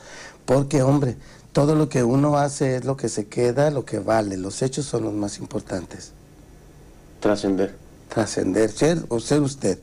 Porque, 0.46 0.82
hombre, 0.82 1.18
todo 1.52 1.76
lo 1.76 1.90
que 1.90 2.04
uno 2.04 2.38
hace 2.38 2.78
es 2.78 2.86
lo 2.86 2.96
que 2.96 3.10
se 3.10 3.28
queda, 3.28 3.72
lo 3.72 3.86
que 3.86 4.00
vale. 4.00 4.38
Los 4.38 4.62
hechos 4.62 4.86
son 4.86 5.04
los 5.04 5.14
más 5.14 5.40
importantes. 5.40 6.14
Trascender. 7.20 7.76
Trascender, 8.10 8.70
ser 8.70 9.00
o 9.10 9.20
ser 9.20 9.42
usted. 9.42 9.80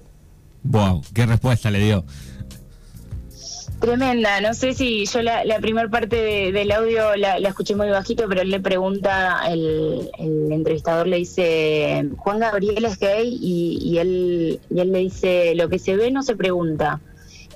Wow, 0.62 1.02
qué 1.14 1.26
respuesta 1.26 1.70
le 1.70 1.78
dio. 1.80 2.04
Tremenda, 3.80 4.40
no 4.40 4.54
sé 4.54 4.74
si 4.74 5.06
yo 5.06 5.22
la, 5.22 5.60
primera 5.60 5.88
parte 5.88 6.50
del 6.50 6.72
audio 6.72 7.14
la, 7.14 7.36
escuché 7.36 7.76
muy 7.76 7.88
bajito, 7.88 8.24
pero 8.28 8.40
él 8.40 8.50
le 8.50 8.58
pregunta, 8.58 9.42
el, 9.48 10.10
entrevistador 10.18 11.06
le 11.06 11.18
dice, 11.18 12.10
Juan 12.16 12.40
Gabriel 12.40 12.84
es 12.84 12.98
gay 12.98 13.38
y, 13.40 13.98
él, 13.98 14.60
y 14.68 14.80
él 14.80 14.92
le 14.92 14.98
dice, 14.98 15.54
lo 15.54 15.68
que 15.68 15.78
se 15.78 15.94
ve 15.94 16.10
no 16.10 16.22
se 16.22 16.34
pregunta. 16.34 17.00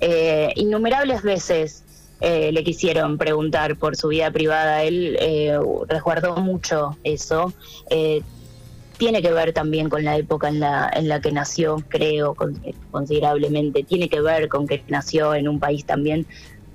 Eh, 0.01 0.53
innumerables 0.55 1.23
veces 1.23 1.83
eh, 2.23 2.53
le 2.53 2.63
quisieron 2.63 3.19
preguntar 3.19 3.77
por 3.77 3.97
su 3.97 4.09
vida 4.09 4.31
privada. 4.31 4.85
Él 4.85 5.17
eh, 5.21 5.59
resguardó 5.89 6.37
mucho 6.37 6.97
eso. 7.03 7.53
Eh, 7.91 8.23
tiene 8.97 9.21
que 9.21 9.33
ver 9.33 9.53
también 9.53 9.89
con 9.89 10.05
la 10.05 10.17
época 10.17 10.49
en 10.49 10.61
la, 10.61 10.89
en 10.95 11.09
la 11.09 11.21
que 11.21 11.33
nació, 11.33 11.83
creo, 11.89 12.37
considerablemente. 12.93 13.83
Tiene 13.83 14.09
que 14.09 14.21
ver 14.21 14.49
con 14.49 14.69
que 14.69 14.85
nació 14.87 15.35
en 15.35 15.49
un 15.49 15.59
país 15.59 15.85
también 15.85 16.25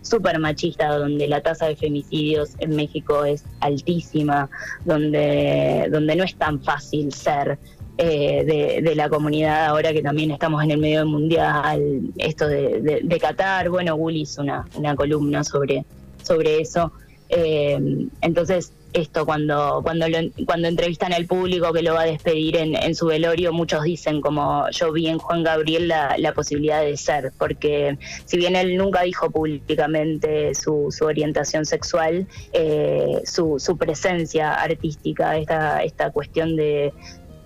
súper 0.01 0.37
machista, 0.37 0.97
donde 0.97 1.27
la 1.29 1.39
tasa 1.39 1.67
de 1.67 1.77
femicidios 1.77 2.49
en 2.59 2.75
México 2.75 3.23
es 3.23 3.45
altísima, 3.61 4.49
donde, 4.83 5.87
donde 5.89 6.15
no 6.17 6.25
es 6.25 6.35
tan 6.35 6.61
fácil 6.61 7.13
ser 7.13 7.57
eh, 7.97 8.81
de, 8.83 8.95
la 8.95 9.09
comunidad 9.09 9.65
ahora 9.65 9.93
que 9.93 10.01
también 10.01 10.31
estamos 10.31 10.63
en 10.63 10.71
el 10.71 10.77
medio 10.77 10.99
del 10.99 11.07
mundial, 11.07 12.01
esto 12.17 12.47
de, 12.47 13.17
Qatar, 13.19 13.69
bueno, 13.69 13.95
Gulli 13.95 14.21
hizo 14.21 14.41
una, 14.41 14.67
una 14.75 14.95
columna 14.95 15.43
sobre, 15.43 15.83
sobre 16.23 16.61
eso. 16.61 16.91
Eh, 17.29 18.07
entonces, 18.21 18.71
esto 18.93 19.25
cuando 19.25 19.81
cuando 19.83 20.05
cuando 20.45 20.67
entrevistan 20.67 21.13
al 21.13 21.25
público 21.25 21.73
que 21.73 21.81
lo 21.81 21.93
va 21.93 22.01
a 22.01 22.05
despedir 22.05 22.55
en, 22.55 22.75
en, 22.75 22.95
su 22.95 23.07
velorio, 23.07 23.51
muchos 23.53 23.83
dicen 23.83 24.21
como 24.21 24.69
yo 24.71 24.91
vi 24.91 25.07
en 25.07 25.17
Juan 25.17 25.43
Gabriel 25.43 25.87
la, 25.87 26.15
la 26.17 26.33
posibilidad 26.33 26.81
de 26.81 26.95
ser, 26.97 27.31
porque 27.37 27.97
si 28.25 28.37
bien 28.37 28.55
él 28.55 28.77
nunca 28.77 29.03
dijo 29.03 29.29
públicamente 29.29 30.55
su, 30.55 30.87
su 30.89 31.05
orientación 31.05 31.65
sexual, 31.65 32.27
eh, 32.53 33.21
su, 33.25 33.59
su 33.59 33.77
presencia 33.77 34.53
artística, 34.53 35.37
esta, 35.37 35.83
esta 35.83 36.11
cuestión 36.11 36.55
de, 36.55 36.93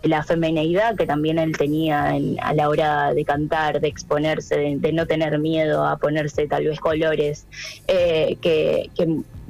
la 0.03 0.23
femineidad 0.23 0.95
que 0.95 1.05
también 1.05 1.37
él 1.37 1.55
tenía 1.57 2.17
a 2.41 2.53
la 2.53 2.69
hora 2.69 3.13
de 3.13 3.23
cantar, 3.23 3.79
de 3.79 3.87
exponerse, 3.87 4.77
de, 4.79 4.93
no 4.93 5.05
tener 5.05 5.37
miedo 5.39 5.85
a 5.85 5.97
ponerse 5.97 6.47
tal 6.47 6.65
vez 6.65 6.79
colores, 6.79 7.45
eh, 7.87 8.37
que, 8.41 8.89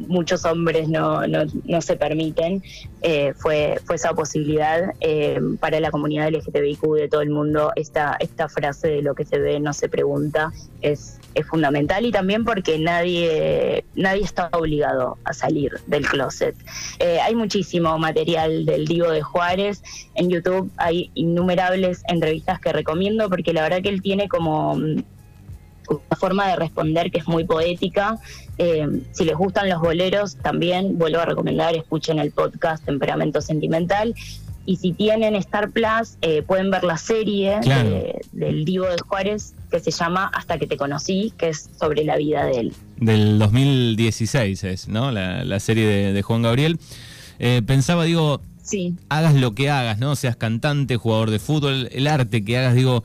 muchos 0.07 0.45
hombres 0.45 0.89
no, 0.89 1.27
no, 1.27 1.81
se 1.81 1.95
permiten, 1.95 2.63
eh, 3.03 3.33
fue, 3.37 3.77
fue 3.85 3.97
esa 3.97 4.13
posibilidad 4.13 4.95
eh, 4.99 5.39
para 5.59 5.79
la 5.79 5.91
comunidad 5.91 6.29
LGTBIQ 6.31 6.81
de 6.95 7.07
todo 7.07 7.21
el 7.21 7.29
mundo. 7.29 7.71
Esta, 7.75 8.17
esta 8.19 8.49
frase 8.49 8.87
de 8.87 9.01
lo 9.03 9.13
que 9.13 9.25
se 9.25 9.37
ve 9.37 9.59
no 9.59 9.73
se 9.73 9.89
pregunta 9.89 10.51
es, 10.81 11.19
es 11.35 11.45
fundamental 11.45 12.05
y 12.05 12.11
también 12.11 12.43
porque 12.43 12.77
nadie, 12.79 13.85
nadie 13.95 14.23
está 14.23 14.49
obligado 14.53 15.17
a 15.23 15.33
salir 15.33 15.73
del 15.87 16.05
closet. 16.05 16.55
Eh, 16.99 17.19
hay 17.19 17.35
muchísimo 17.35 17.97
material 17.97 18.65
del 18.65 18.85
Divo 18.85 19.11
de 19.11 19.21
Juárez. 19.21 19.81
En 20.15 20.29
YouTube 20.29 20.71
hay 20.77 21.11
innumerables 21.13 22.03
entrevistas 22.07 22.59
que 22.59 22.71
recomiendo 22.73 23.29
porque 23.29 23.53
la 23.53 23.63
verdad 23.63 23.81
que 23.81 23.89
él 23.89 24.01
tiene 24.01 24.27
como 24.27 24.73
una 24.73 25.03
forma 26.17 26.47
de 26.47 26.55
responder 26.55 27.11
que 27.11 27.19
es 27.19 27.27
muy 27.27 27.43
poética. 27.43 28.17
Eh, 28.57 28.87
si 29.11 29.25
les 29.25 29.35
gustan 29.35 29.69
los 29.69 29.79
boleros, 29.79 30.37
también 30.37 30.97
vuelvo 30.97 31.19
a 31.19 31.25
recomendar, 31.25 31.75
escuchen 31.75 32.19
el 32.19 32.31
podcast 32.31 32.85
Temperamento 32.85 33.41
Sentimental. 33.41 34.13
Y 34.65 34.77
si 34.77 34.93
tienen 34.93 35.35
Star 35.35 35.71
Plus, 35.71 36.17
eh, 36.21 36.43
pueden 36.43 36.69
ver 36.69 36.83
la 36.83 36.97
serie 36.97 37.59
del 38.31 38.65
Divo 38.65 38.85
de 38.85 38.97
Juárez 39.07 39.53
que 39.71 39.79
se 39.79 39.91
llama 39.91 40.29
Hasta 40.33 40.59
que 40.59 40.67
te 40.67 40.77
conocí, 40.77 41.33
que 41.37 41.49
es 41.49 41.69
sobre 41.79 42.03
la 42.03 42.17
vida 42.17 42.45
de 42.45 42.59
él. 42.59 42.73
Del 42.97 43.39
2016 43.39 44.63
es, 44.63 44.87
¿no? 44.87 45.11
La, 45.11 45.59
serie 45.59 46.13
de, 46.13 46.21
Juan 46.21 46.43
Gabriel. 46.43 46.77
Eh, 47.39 47.61
pensaba, 47.65 48.03
digo, 48.03 48.41
sí. 48.61 48.95
hagas 49.09 49.33
lo 49.33 49.55
que 49.55 49.69
hagas, 49.69 49.97
¿no? 49.97 50.15
Seas 50.15 50.35
cantante, 50.35 50.97
jugador 50.97 51.31
de 51.31 51.39
fútbol, 51.39 51.89
el 51.91 52.05
arte 52.05 52.43
que 52.43 52.57
hagas, 52.57 52.75
digo, 52.75 53.03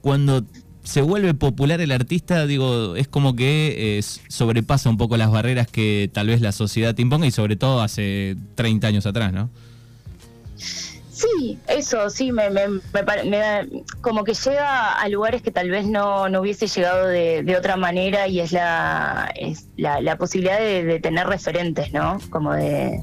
cuando 0.00 0.44
se 0.86 1.02
vuelve 1.02 1.34
popular 1.34 1.80
el 1.80 1.90
artista, 1.90 2.46
digo, 2.46 2.96
es 2.96 3.08
como 3.08 3.34
que 3.34 3.98
eh, 3.98 4.02
sobrepasa 4.28 4.88
un 4.88 4.96
poco 4.96 5.16
las 5.16 5.30
barreras 5.30 5.66
que 5.66 6.08
tal 6.12 6.28
vez 6.28 6.40
la 6.40 6.52
sociedad 6.52 6.94
te 6.94 7.02
imponga 7.02 7.26
y 7.26 7.32
sobre 7.32 7.56
todo 7.56 7.80
hace 7.80 8.36
30 8.54 8.86
años 8.86 9.06
atrás, 9.06 9.32
¿no? 9.32 9.50
Sí, 11.16 11.58
eso, 11.66 12.10
sí, 12.10 12.30
me, 12.30 12.50
me, 12.50 12.68
da 13.38 13.64
como 14.02 14.22
que 14.22 14.34
llega 14.34 14.92
a 14.92 15.08
lugares 15.08 15.40
que 15.40 15.50
tal 15.50 15.70
vez 15.70 15.86
no, 15.86 16.24
hubiese 16.38 16.66
llegado 16.66 17.06
de, 17.06 17.56
otra 17.58 17.78
manera 17.78 18.28
y 18.28 18.40
es 18.40 18.52
la, 18.52 19.32
es 19.34 19.66
la, 19.78 20.18
posibilidad 20.18 20.58
de, 20.58 21.00
tener 21.00 21.26
referentes, 21.26 21.90
¿no? 21.90 22.18
Como 22.28 22.52
de, 22.52 23.00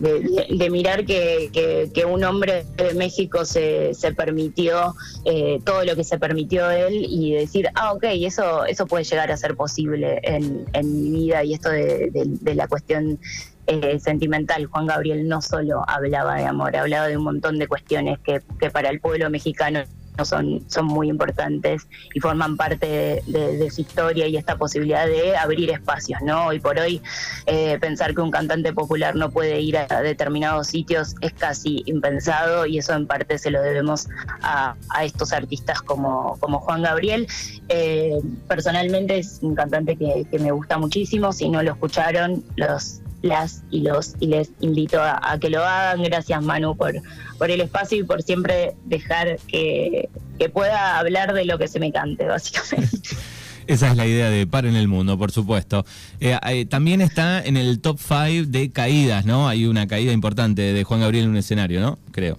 de, 0.00 0.68
mirar 0.68 1.04
que, 1.04 1.88
que, 1.94 2.04
un 2.04 2.24
hombre 2.24 2.64
de 2.76 2.94
México 2.94 3.44
se, 3.44 3.94
se 3.94 4.12
permitió 4.12 4.96
eh, 5.24 5.60
todo 5.64 5.84
lo 5.84 5.94
que 5.94 6.02
se 6.02 6.18
permitió 6.18 6.68
él 6.72 7.06
y 7.08 7.34
decir, 7.34 7.68
ah, 7.76 7.92
ok, 7.92 8.02
eso, 8.14 8.64
eso 8.64 8.84
puede 8.88 9.04
llegar 9.04 9.30
a 9.30 9.36
ser 9.36 9.54
posible 9.54 10.18
en, 10.24 10.64
en 10.72 11.04
mi 11.04 11.20
vida 11.20 11.44
y 11.44 11.54
esto 11.54 11.70
de, 11.70 12.10
de 12.12 12.54
la 12.56 12.66
cuestión 12.66 13.20
eh, 13.68 14.00
sentimental. 14.00 14.66
Juan 14.66 14.86
Gabriel 14.86 15.28
no 15.28 15.42
solo 15.42 15.84
hablaba 15.86 16.36
de 16.36 16.46
amor, 16.46 16.74
hablaba 16.74 17.06
de 17.06 17.16
un 17.16 17.24
montón 17.24 17.58
de 17.58 17.68
cuestiones 17.68 18.18
que, 18.20 18.42
que 18.58 18.70
para 18.70 18.88
el 18.88 18.98
pueblo 18.98 19.28
mexicano 19.28 19.84
son, 20.24 20.64
son 20.68 20.86
muy 20.86 21.08
importantes 21.08 21.86
y 22.14 22.20
forman 22.20 22.56
parte 22.56 23.22
de, 23.26 23.70
su 23.70 23.82
historia 23.82 24.26
y 24.26 24.36
esta 24.36 24.56
posibilidad 24.56 25.06
de 25.06 25.36
abrir 25.36 25.70
espacios, 25.70 26.20
¿no? 26.22 26.46
Hoy 26.46 26.60
por 26.60 26.78
hoy 26.78 27.02
eh, 27.46 27.78
pensar 27.80 28.14
que 28.14 28.20
un 28.20 28.30
cantante 28.30 28.72
popular 28.72 29.14
no 29.14 29.30
puede 29.30 29.60
ir 29.60 29.76
a 29.76 30.02
determinados 30.02 30.68
sitios 30.68 31.14
es 31.20 31.34
casi 31.34 31.82
impensado 31.86 32.66
y 32.66 32.78
eso 32.78 32.94
en 32.94 33.06
parte 33.06 33.38
se 33.38 33.50
lo 33.50 33.60
debemos 33.62 34.08
a, 34.42 34.76
estos 35.02 35.32
artistas 35.32 35.82
como, 35.82 36.38
como 36.40 36.60
Juan 36.60 36.82
Gabriel. 36.82 37.26
Eh, 37.68 38.18
personalmente 38.48 39.18
es 39.18 39.40
un 39.42 39.54
cantante 39.54 39.96
que, 39.96 40.26
que 40.30 40.38
me 40.38 40.50
gusta 40.50 40.78
muchísimo, 40.78 41.32
si 41.32 41.48
no 41.50 41.62
lo 41.62 41.72
escucharon, 41.72 42.42
los 42.56 43.02
las 43.22 43.62
y 43.70 43.80
los 43.80 44.14
y 44.20 44.26
les 44.26 44.50
invito 44.60 45.00
a, 45.02 45.38
que 45.40 45.50
lo 45.50 45.64
hagan. 45.64 46.02
Gracias 46.02 46.42
Manu 46.42 46.76
por, 46.76 46.94
por 47.38 47.50
el 47.50 47.60
espacio 47.60 47.98
y 47.98 48.02
por 48.04 48.22
siempre 48.22 48.74
dejar 48.84 49.38
que, 49.46 50.08
pueda 50.52 50.98
hablar 50.98 51.34
de 51.34 51.44
lo 51.44 51.58
que 51.58 51.66
se 51.66 51.80
me 51.80 51.92
cante, 51.92 52.24
básicamente. 52.24 53.00
Esa 53.66 53.90
es 53.90 53.96
la 53.96 54.06
idea 54.06 54.30
de 54.30 54.46
Par 54.46 54.64
en 54.64 54.76
el 54.76 54.88
Mundo, 54.88 55.18
por 55.18 55.30
supuesto. 55.30 55.84
Eh, 56.20 56.38
eh, 56.48 56.64
también 56.64 57.02
está 57.02 57.44
en 57.44 57.58
el 57.58 57.80
top 57.80 57.98
5 57.98 58.48
de 58.48 58.70
caídas, 58.70 59.26
¿no? 59.26 59.46
Hay 59.46 59.66
una 59.66 59.86
caída 59.86 60.12
importante 60.12 60.62
de 60.72 60.84
Juan 60.84 61.00
Gabriel 61.00 61.24
en 61.24 61.30
un 61.32 61.36
escenario, 61.36 61.80
¿no? 61.80 61.98
Creo. 62.10 62.38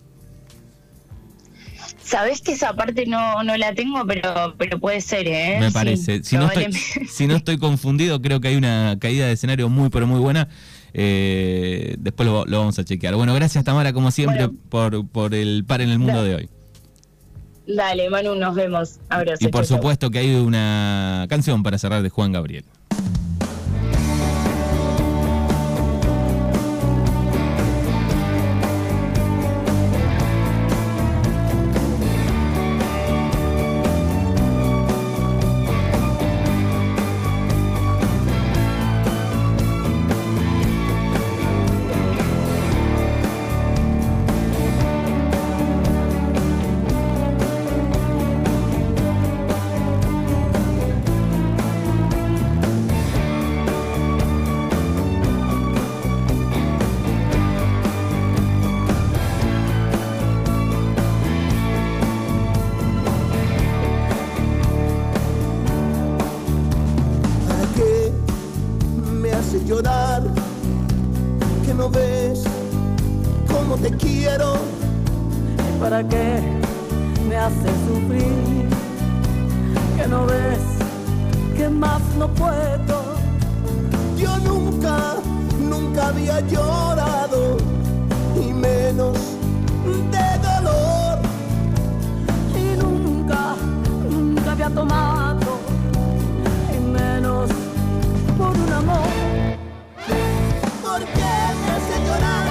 Sabes 2.09 2.41
que 2.41 2.53
esa 2.53 2.73
parte 2.73 3.05
no, 3.05 3.43
no 3.43 3.55
la 3.55 3.75
tengo, 3.75 4.03
pero, 4.07 4.55
pero 4.57 4.79
puede 4.79 4.99
ser, 4.99 5.27
¿eh? 5.27 5.57
Me 5.59 5.69
parece. 5.69 6.23
si, 6.23 6.37
no 6.37 6.47
estoy, 6.47 6.73
si 6.73 7.27
no 7.27 7.35
estoy 7.35 7.57
confundido, 7.59 8.19
creo 8.19 8.41
que 8.41 8.47
hay 8.47 8.55
una 8.55 8.97
caída 8.99 9.27
de 9.27 9.33
escenario 9.33 9.69
muy, 9.69 9.89
pero 9.89 10.07
muy 10.07 10.19
buena. 10.19 10.47
Eh, 10.95 11.95
después 11.99 12.27
lo, 12.27 12.45
vamos 12.47 12.79
a 12.79 12.83
chequear. 12.83 13.13
Bueno, 13.13 13.35
gracias 13.35 13.63
Tamara, 13.63 13.93
como 13.93 14.09
siempre, 14.09 14.49
por, 14.69 15.07
por 15.07 15.35
el 15.35 15.65
par 15.65 15.81
en 15.81 15.91
el 15.91 15.99
mundo 15.99 16.23
de 16.23 16.33
hoy. 16.33 16.49
Dale, 17.67 18.09
Manu, 18.09 18.33
nos 18.33 18.55
vemos. 18.55 18.99
Abrazo. 19.09 19.47
Y 19.47 19.49
por 19.49 19.67
supuesto 19.67 20.09
que 20.09 20.17
hay 20.17 20.33
una 20.33 21.27
canción 21.29 21.61
para 21.61 21.77
cerrar 21.77 22.01
de 22.01 22.09
Juan 22.09 22.31
Gabriel. 22.31 22.65